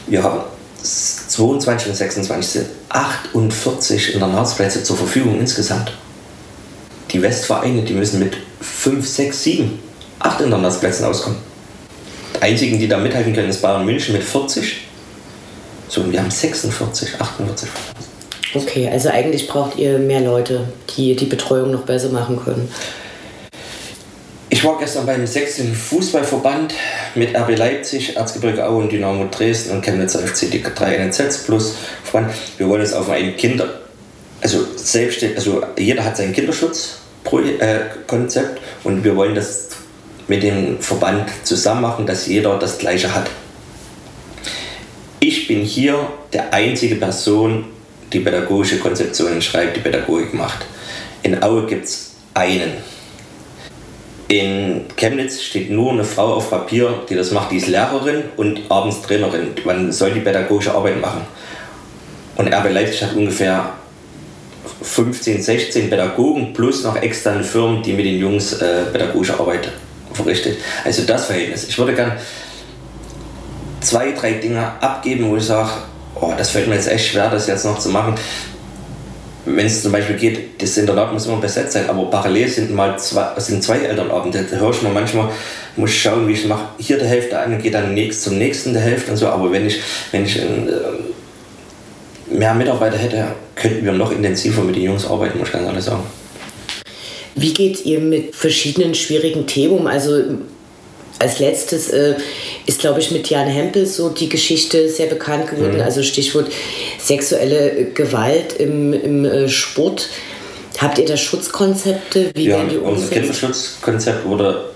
[0.09, 0.41] wir haben
[0.83, 5.93] 22 und 26 sind 48 Internatsplätze zur Verfügung insgesamt.
[7.13, 9.79] Die Westvereine, die müssen mit 5, 6, 7,
[10.19, 11.39] 8 Internatsplätzen auskommen.
[12.37, 14.89] Die einzigen, die da mithalten können, ist Bayern München mit 40.
[15.95, 17.69] So, wir haben 46, 48.
[18.53, 20.67] Okay, also eigentlich braucht ihr mehr Leute,
[20.97, 22.69] die die Betreuung noch besser machen können.
[24.51, 25.73] Ich war gestern beim 16.
[25.73, 26.75] Fußballverband
[27.15, 31.77] mit RB Leipzig, Erzgebirge Aue und Dynamo Dresden und Chemnitzer FC, die drei NZ plus
[32.03, 32.35] Verband.
[32.59, 33.69] Wir wollen jetzt auf ein Kinder,
[34.41, 39.69] also selbstständig, also jeder hat sein Kinderschutzkonzept äh, und wir wollen das
[40.27, 43.31] mit dem Verband zusammen machen, dass jeder das Gleiche hat.
[45.45, 47.67] Ich bin hier der einzige Person,
[48.11, 50.65] die pädagogische Konzeptionen schreibt, die Pädagogik macht.
[51.23, 52.73] In Aue gibt es einen
[54.29, 58.63] in Chemnitz steht nur eine Frau auf Papier, die das macht, die ist Lehrerin und
[58.71, 59.49] abends Trainerin.
[59.67, 61.27] Man soll die pädagogische Arbeit machen.
[62.37, 63.75] Und RB Leipzig hat ungefähr
[64.81, 69.71] 15, 16 Pädagogen plus noch externe Firmen, die mit den Jungs äh, pädagogische Arbeit
[70.15, 70.57] verrichtet.
[70.87, 71.69] Also das Verhältnis.
[71.69, 72.13] Ich würde gern
[73.85, 75.71] zwei, drei Dinge abgeben, wo ich sage,
[76.21, 78.17] oh, das fällt mir jetzt echt schwer, das jetzt noch zu machen
[79.47, 82.99] wenn es zum Beispiel geht, das Internat muss immer besetzt sein, aber parallel sind mal
[82.99, 84.45] zwei, sind zwei Elternabende.
[84.51, 85.29] Da höre ich mir manchmal,
[85.77, 86.69] muss ich schauen, wie ich mache.
[86.79, 89.27] Hier der Hälfte an und gehe dann nächst, zum nächsten der Hälfte und so.
[89.27, 89.81] Aber wenn ich,
[90.13, 90.45] wenn ich äh,
[92.31, 95.85] mehr Mitarbeiter hätte, könnten wir noch intensiver mit den Jungs arbeiten, muss ich ganz ehrlich
[95.85, 96.05] sagen.
[97.35, 99.87] Wie geht ihr mit verschiedenen schwierigen Themen um?
[99.87, 100.23] Also
[101.19, 102.15] als letztes äh,
[102.67, 105.77] ist, glaube ich, mit Jan Hempel so die Geschichte sehr bekannt geworden.
[105.77, 105.83] Mhm.
[105.83, 106.51] Also Stichwort
[106.99, 110.09] sexuelle Gewalt im, im äh, Sport.
[110.79, 112.33] Habt ihr da Schutzkonzepte?
[112.35, 114.71] Wie ja, werden die unser Kinderschutzkonzept wurde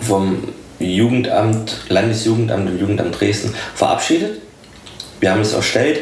[0.00, 0.44] vom
[0.78, 4.40] Jugendamt, Landesjugendamt und Jugendamt Dresden verabschiedet.
[5.18, 6.00] Wir haben es erstellt.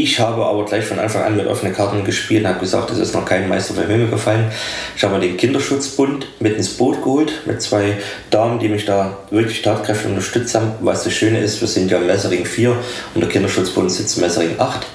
[0.00, 2.98] Ich habe aber gleich von Anfang an mit offenen Karten gespielt und habe gesagt, es
[2.98, 4.48] ist noch kein Meister vom Himmel gefallen.
[4.96, 7.98] Ich habe den Kinderschutzbund mit ins Boot geholt, mit zwei
[8.30, 10.70] Damen, die mich da wirklich tatkräftig unterstützt haben.
[10.82, 12.76] Was das Schöne ist, wir sind ja im Messering 4
[13.14, 14.86] und der Kinderschutzbund sitzt im Messering 8.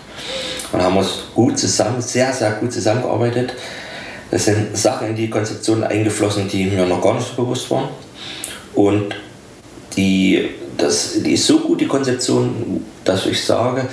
[0.71, 3.55] Und haben uns gut zusammen, sehr, sehr gut zusammengearbeitet.
[4.31, 7.89] Es sind Sachen in die Konzeption eingeflossen, die mir noch gar nicht so bewusst waren.
[8.73, 9.13] Und
[9.97, 13.89] die, das, die ist so gut, die Konzeption, dass ich sage,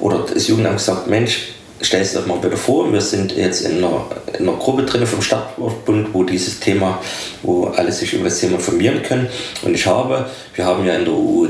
[0.00, 1.48] oder das Jugendamt gesagt, Mensch,
[1.80, 4.06] stell es doch mal bitte vor, wir sind jetzt in einer,
[4.38, 7.00] in einer Gruppe drin vom Stadtbund, wo dieses Thema,
[7.42, 9.28] wo alle sich über das Thema informieren können.
[9.62, 11.48] Und ich habe, wir haben ja in der U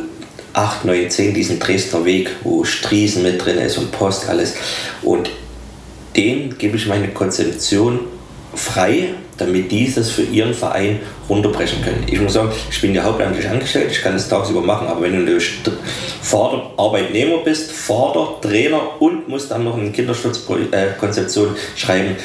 [0.52, 4.54] 8, 9, 10 diesen Dresdner Weg, wo Striesen mit drin ist und Post, alles.
[5.02, 5.30] Und
[6.16, 8.00] dem gebe ich meine Konzeption
[8.54, 12.04] frei, damit die das für ihren Verein runterbrechen können.
[12.10, 15.26] Ich muss sagen, ich bin ja hauptamtlich angestellt, ich kann das tagsüber machen, aber wenn
[15.26, 15.38] du
[16.22, 22.16] Vater, Arbeitnehmer bist, Vater, Trainer und musst dann noch eine Kinderschutzkonzeption schreiben,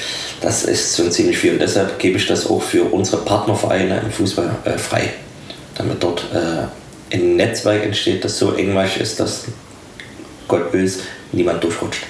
[0.41, 1.53] das ist schon ziemlich viel.
[1.53, 5.09] Und deshalb gebe ich das auch für unsere Partnervereine im Fußball äh, frei,
[5.75, 9.45] damit dort äh, ein Netzwerk entsteht, das so engmaschig ist, dass
[10.47, 10.91] Gott will
[11.31, 12.05] niemand durchrutscht.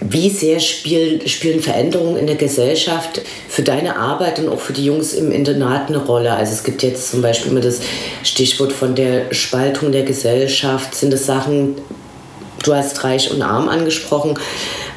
[0.00, 4.84] Wie sehr spiel, spielen Veränderungen in der Gesellschaft für deine Arbeit und auch für die
[4.84, 6.32] Jungs im Internat eine Rolle?
[6.32, 7.80] Also es gibt jetzt zum Beispiel immer das
[8.22, 10.94] Stichwort von der Spaltung der Gesellschaft.
[10.94, 11.76] Sind das Sachen,
[12.64, 14.38] du hast reich und arm angesprochen,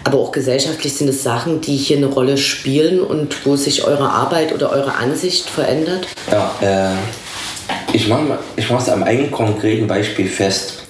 [0.06, 4.10] aber auch gesellschaftlich sind es Sachen, die hier eine Rolle spielen und wo sich eure
[4.10, 6.08] Arbeit oder eure Ansicht verändert?
[6.32, 10.84] Ja, äh, ich mache ich es am eigenen konkreten Beispiel fest.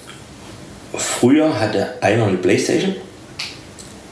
[0.94, 2.94] Früher hatte einer eine Playstation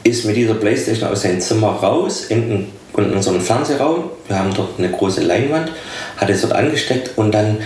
[0.03, 4.11] ist mit dieser Playstation aus seinem Zimmer raus in, in unseren Fernsehraum.
[4.27, 5.71] Wir haben dort eine große Leinwand,
[6.17, 7.59] hat es dort angesteckt und dann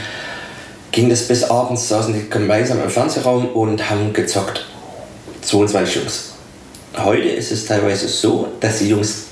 [0.91, 4.65] ging das bis abends, saßen die gemeinsam im Fernsehraum und haben gezockt.
[5.41, 6.33] 22 Jungs.
[6.97, 9.25] Heute ist es teilweise so, dass die Jungs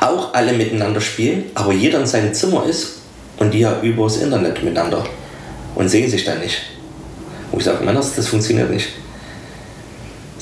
[0.00, 2.98] auch alle miteinander spielen, aber jeder in seinem Zimmer ist
[3.38, 5.04] und die ja übers Internet miteinander
[5.74, 6.62] und sehen sich dann nicht.
[7.50, 8.88] Wo ich sage, Männers, das funktioniert nicht.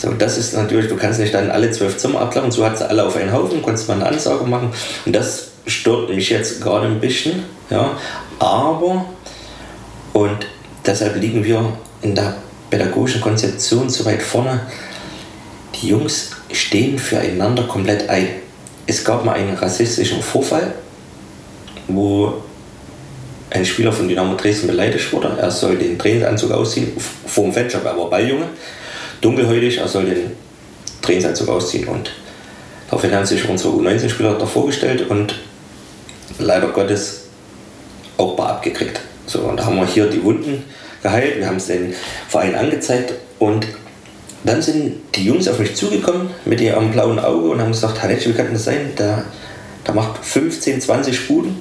[0.05, 2.87] So, das ist natürlich, du kannst nicht dann alle zwölf Zimmer abklappen, so hat sie
[2.87, 4.71] alle auf einen Haufen, konntest mal eine Ansage machen.
[5.07, 7.43] Und das stört mich jetzt gerade ein bisschen.
[7.71, 7.93] Ja.
[8.39, 9.07] Aber,
[10.13, 10.47] und
[10.85, 12.35] deshalb liegen wir in der
[12.69, 14.61] pädagogischen Konzeption so weit vorne,
[15.75, 18.29] die Jungs stehen füreinander komplett ein.
[18.87, 20.75] Es gab mal einen rassistischen Vorfall,
[21.89, 22.43] wo
[23.49, 25.35] ein Spieler von Dynamo Dresden beleidigt wurde.
[25.41, 26.93] Er soll den Trainingsanzug ausziehen,
[27.27, 28.49] vor dem Fanshop, er war Balljunge
[29.25, 30.33] dunkelhäutig, er soll den
[31.03, 31.89] Trainingsanzug ausziehen.
[31.89, 32.11] Und
[32.89, 35.35] daraufhin haben sich unsere U19-Spieler da vorgestellt und
[36.39, 37.23] leider Gottes
[38.19, 39.01] auch bar abgekriegt.
[39.27, 40.65] So, und da haben wir hier die Wunden
[41.03, 41.95] geheilt, wir haben es den
[42.29, 43.67] Verein angezeigt und
[44.45, 48.27] dann sind die Jungs auf mich zugekommen mit ihrem blauen Auge und haben gesagt, Hanetsch,
[48.27, 48.93] wie kann das sein?
[48.99, 49.25] Der,
[49.87, 51.57] der macht 15, 20 Spuden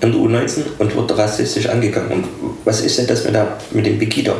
[0.00, 2.12] in der U19 und wird rassistisch angegangen.
[2.12, 2.26] Und
[2.64, 4.34] was ist denn das mit, der, mit dem Bikita?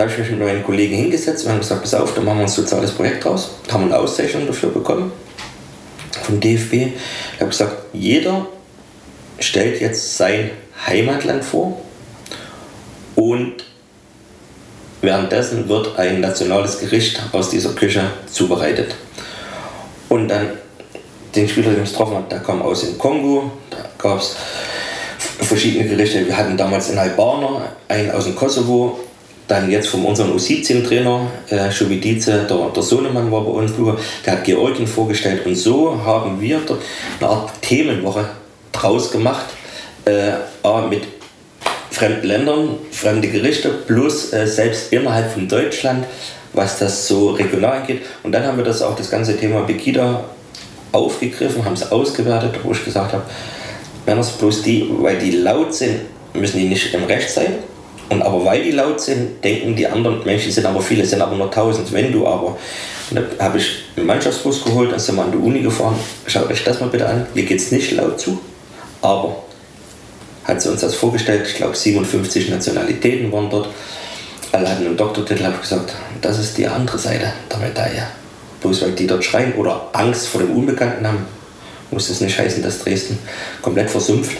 [0.00, 2.38] Da habe ich mich mit meinen Kollegen hingesetzt und haben gesagt, pass auf, da machen
[2.38, 3.50] wir ein soziales Projekt draus.
[3.66, 5.12] Da haben wir eine Auszeichnung dafür bekommen
[6.22, 6.72] vom DFB.
[6.72, 8.46] Ich habe gesagt, jeder
[9.40, 10.52] stellt jetzt sein
[10.86, 11.82] Heimatland vor
[13.14, 13.56] und
[15.02, 18.94] währenddessen wird ein nationales Gericht aus dieser Küche zubereitet.
[20.08, 20.48] Und dann
[21.34, 24.34] den Spieler, den ich getroffen habe, der kam aus dem Kongo, da gab es
[25.18, 26.26] verschiedene Gerichte.
[26.26, 28.98] Wir hatten damals einen Albaner, einen aus dem Kosovo,
[29.50, 33.72] dann jetzt von unserem U17-Trainer, äh, Schubidice, der, der Sohnemann war bei uns,
[34.24, 36.60] der hat Georgien vorgestellt und so haben wir
[37.18, 38.26] eine Art Themenwoche
[38.72, 39.46] draus gemacht,
[40.04, 40.32] äh,
[40.88, 41.02] mit
[41.90, 46.06] fremden Ländern, fremde Gerichte, plus äh, selbst innerhalb von Deutschland,
[46.52, 48.02] was das so regional angeht.
[48.22, 50.24] Und dann haben wir das auch das ganze Thema Begida
[50.92, 53.24] aufgegriffen, haben es ausgewertet, wo ich gesagt habe,
[54.06, 56.00] Männer bloß die, weil die laut sind,
[56.34, 57.54] müssen die nicht im Recht sein,
[58.10, 61.36] und aber weil die laut sind, denken die anderen Menschen, sind aber viele, sind aber
[61.36, 61.92] nur tausend.
[61.92, 62.58] Wenn du aber,
[63.12, 65.94] da habe ich einen Mannschaftsbus geholt, dann sind wir an die Uni gefahren.
[66.26, 67.26] Schaut euch das mal bitte an.
[67.34, 68.40] Hier geht es nicht laut zu,
[69.00, 69.44] aber
[70.42, 71.46] hat sie uns das vorgestellt.
[71.46, 73.68] Ich glaube, 57 Nationalitäten waren dort.
[74.50, 78.08] Alle hatten einen Doktortitel, habe ich gesagt, das ist die andere Seite der Medaille.
[78.60, 81.26] Bloß weil die dort schreien oder Angst vor dem Unbekannten haben,
[81.92, 83.20] muss es nicht heißen, dass Dresden
[83.62, 84.36] komplett versumpft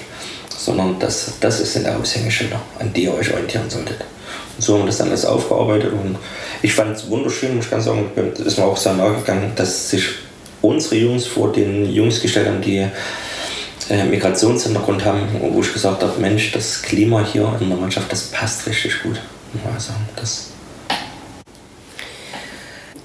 [0.60, 4.00] sondern das, das sind die Aushängeschilder, an die ihr euch orientieren solltet.
[4.56, 6.18] Und so haben wir das dann alles aufgearbeitet und
[6.62, 8.10] ich fand es wunderschön, muss ich ganz sagen,
[8.44, 10.04] ist mir auch sehr nahe gegangen, dass sich
[10.60, 12.86] unsere Jungs vor den Jungs gestellt haben, die
[13.88, 18.24] äh, Migrationshintergrund haben, wo ich gesagt habe, Mensch, das Klima hier in der Mannschaft, das
[18.24, 19.18] passt richtig gut.
[19.74, 20.50] Also, das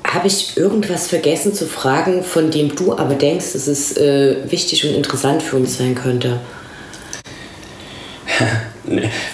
[0.03, 4.86] habe ich irgendwas vergessen zu fragen, von dem du aber denkst, dass es äh, wichtig
[4.86, 6.39] und interessant für uns sein könnte?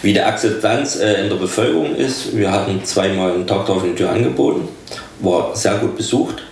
[0.01, 2.35] Wie die Akzeptanz äh, in der Bevölkerung ist.
[2.35, 4.67] Wir hatten zweimal einen Tag auf die Tür angeboten,
[5.19, 6.43] war sehr gut besucht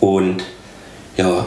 [0.00, 0.42] und
[1.16, 1.46] ja,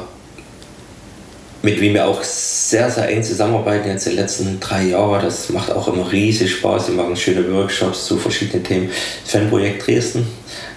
[1.63, 5.21] mit wem wir auch sehr, sehr eng zusammenarbeiten jetzt die letzten drei Jahre.
[5.21, 6.87] Das macht auch immer riesig Spaß.
[6.87, 8.89] Wir machen schöne Workshops zu verschiedenen Themen.
[9.25, 10.27] Fanprojekt Dresden,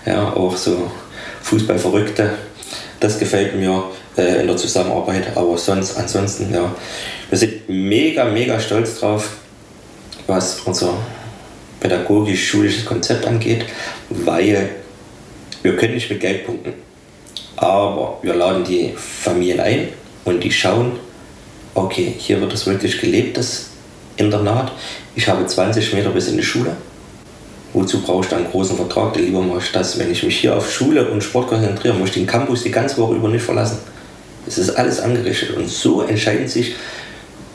[0.04, 0.90] ja, auch so
[1.42, 2.30] Fußballverrückte.
[3.00, 3.84] Das gefällt mir
[4.16, 5.36] äh, in der Zusammenarbeit.
[5.36, 6.74] Aber sonst, ansonsten, ja,
[7.28, 9.30] wir sind mega, mega stolz drauf,
[10.26, 10.94] was unser
[11.80, 13.66] pädagogisch-schulisches Konzept angeht,
[14.08, 14.70] weil
[15.62, 16.74] wir können nicht mit Geld punkten.
[17.56, 19.88] Aber wir laden die Familien ein
[20.24, 20.92] und die schauen,
[21.74, 23.70] okay, hier wird das wirklich gelebt, das
[24.16, 24.72] Internat.
[25.14, 26.76] Ich habe 20 Meter bis in die Schule.
[27.72, 29.14] Wozu brauche ich da einen großen Vertrag?
[29.14, 32.10] Denn lieber mache ich das, wenn ich mich hier auf Schule und Sport konzentriere, muss
[32.10, 33.78] ich den Campus die ganze Woche über nicht verlassen.
[34.46, 36.74] Es ist alles angerichtet und so entscheiden sich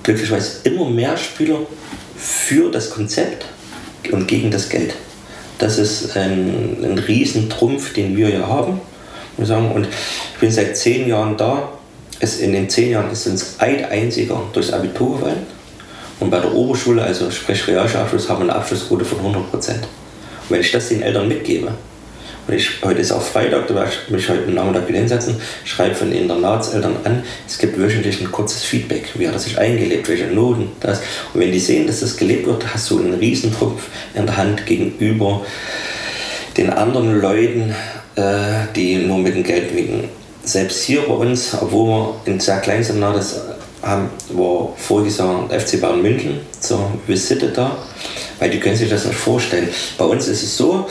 [0.03, 1.59] glücklicherweise immer mehr Spieler
[2.17, 3.45] für das Konzept
[4.11, 4.93] und gegen das Geld.
[5.59, 8.81] Das ist ein, ein Riesentrumpf, den wir hier haben.
[9.37, 11.69] Und ich bin seit zehn Jahren da.
[12.19, 15.47] Es, in den zehn Jahren ist uns ein einziger durchs Abitur gefallen.
[16.19, 19.87] Und bei der Oberschule, also sprich Realschulabschluss, haben wir eine Abschlussquote von 100 Prozent.
[20.49, 21.71] Wenn ich das den Eltern mitgebe,
[22.55, 26.09] ich, heute ist auch Freitag, da werde ich mich heute Nachmittag wieder hinsetzen, schreibe von
[26.09, 30.27] den Internatseltern an, es gibt wöchentlich ein kurzes Feedback, wie hat er sich eingelebt, welche
[30.27, 31.01] Noten, das.
[31.33, 33.83] Und wenn die sehen, dass das gelebt wird, hast du einen Riesentrumpf
[34.13, 35.45] in der Hand gegenüber
[36.57, 37.75] den anderen Leuten,
[38.15, 40.09] äh, die nur mit dem Geld winken.
[40.43, 43.41] Selbst hier bei uns, obwohl wir in sehr kleinen Internat das
[43.81, 47.77] haben, war voriges Jahr FC Bayern München zur Visite da,
[48.39, 49.69] weil die können sich das nicht vorstellen.
[49.97, 50.87] Bei uns ist es so,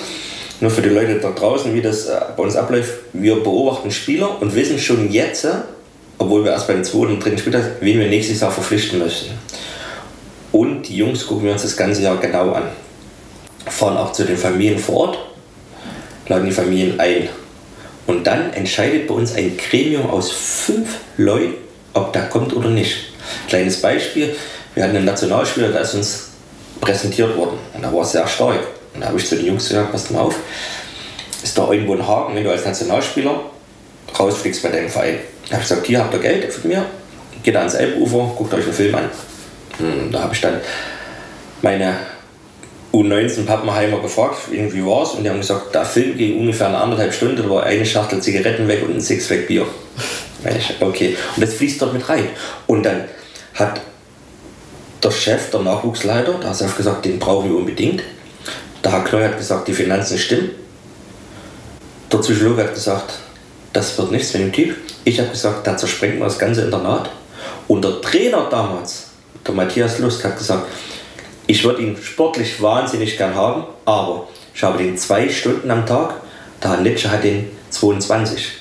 [0.61, 4.40] nur für die Leute da draußen, wie das äh, bei uns abläuft, wir beobachten Spieler
[4.40, 5.50] und wissen schon jetzt, äh,
[6.18, 9.30] obwohl wir erst beim zweiten und dritten Spiel sind, wen wir nächstes Jahr verpflichten möchten.
[10.50, 12.64] Und die Jungs gucken wir uns das ganze Jahr genau an.
[13.66, 15.18] Fahren auch zu den Familien vor Ort,
[16.26, 17.28] laden die Familien ein.
[18.06, 21.54] Und dann entscheidet bei uns ein Gremium aus fünf Leuten,
[21.92, 23.12] ob der kommt oder nicht.
[23.46, 24.34] Kleines Beispiel,
[24.74, 26.28] wir hatten einen Nationalspieler, der ist uns
[26.80, 28.61] präsentiert worden und da war sehr stark.
[28.99, 30.34] Und da habe ich zu den Jungs gesagt, passt mal auf,
[31.40, 33.42] ist da irgendwo ein Haken, wenn du als Nationalspieler
[34.18, 35.20] rausfliegst bei deinem Verein.
[35.44, 36.84] Da habe ich gesagt, hier habt ihr Geld von mir,
[37.44, 39.09] geht ans Elbufer, guckt euch einen Film an.
[39.78, 40.61] Und da habe ich dann
[41.62, 41.94] meine
[42.92, 45.11] U19 Pappenheimer gefragt, wie war es?
[45.11, 48.20] Und die haben gesagt, der Film ging ungefähr eine anderthalb Stunden, da war eine Schachtel
[48.20, 49.64] Zigaretten weg und ein Sixpack Bier.
[50.80, 52.30] Okay, und das fließt dort mit rein.
[52.66, 53.05] Und dann
[53.55, 53.80] hat
[55.05, 58.03] der Chef, der Nachwuchsleiter, der hat gesagt, den brauchen wir unbedingt.
[58.89, 60.49] Der Herr Knoll hat gesagt, die Finanzen stimmen.
[62.11, 63.18] Der Psychologe hat gesagt,
[63.74, 64.76] das wird nichts mit dem Typ.
[65.05, 67.11] Ich habe gesagt, da zersprengt man das ganze Internat.
[67.66, 69.09] Und der Trainer damals,
[69.47, 70.68] der Matthias Lust, hat gesagt,
[71.47, 76.14] ich würde ihn sportlich wahnsinnig gern haben, aber ich habe den zwei Stunden am Tag,
[76.62, 78.53] der Herr Nitsche hat den 22.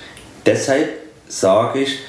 [0.46, 0.90] Deshalb
[1.30, 2.00] sage ich,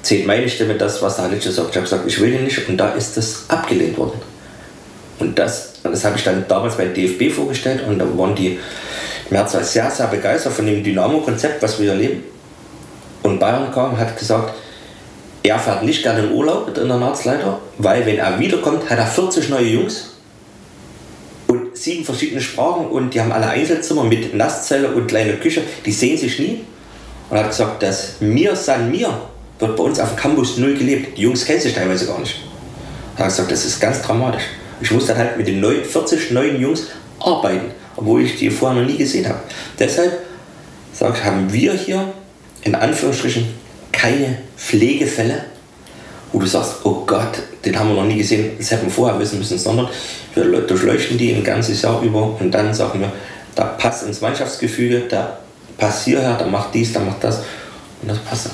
[0.00, 1.68] zählt meine Stimme das, was der Herr Nitsche sagt.
[1.68, 4.22] Ich habe gesagt, ich will ihn nicht und da ist das abgelehnt worden.
[5.18, 8.58] Und das, das habe ich dann damals beim DFB vorgestellt und da waren die
[9.30, 12.22] Märzer sehr, sehr begeistert von dem Dynamo-Konzept, was wir erleben.
[13.22, 14.54] Und Bayern kam und hat gesagt,
[15.42, 19.48] er fährt nicht gerne in Urlaub mit Internatsleiter, weil wenn er wiederkommt, hat er 40
[19.48, 20.10] neue Jungs
[21.46, 25.92] und sieben verschiedene Sprachen und die haben alle Einzelzimmer mit Nasszelle und kleine Küche, die
[25.92, 26.64] sehen sich nie.
[27.30, 29.20] Und er hat gesagt, das Mir San Mir
[29.58, 31.16] wird bei uns auf dem Campus null gelebt.
[31.18, 32.36] Die Jungs kennen sich teilweise gar nicht.
[33.16, 34.44] Er hat gesagt, das ist ganz dramatisch.
[34.80, 36.88] Ich muss dann halt mit den 40 neuen Jungs
[37.20, 39.40] arbeiten, obwohl ich die vorher noch nie gesehen habe.
[39.78, 40.20] Deshalb
[40.92, 42.12] sag, haben wir hier
[42.62, 43.46] in Anführungsstrichen
[43.92, 45.44] keine Pflegefälle,
[46.32, 49.18] wo du sagst, oh Gott, den haben wir noch nie gesehen, das hätten wir vorher
[49.18, 49.88] wissen müssen, sondern
[50.34, 53.12] wir durchleuchten die ein ganzes Jahr über und dann sagen wir,
[53.54, 55.38] da passt ins Mannschaftsgefüge, da
[55.78, 57.38] passt hierher, da macht dies, da macht das
[58.02, 58.50] und das passt.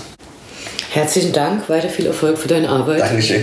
[0.91, 3.01] Herzlichen Dank, weiter viel Erfolg für deine Arbeit.
[3.01, 3.43] Dankeschön.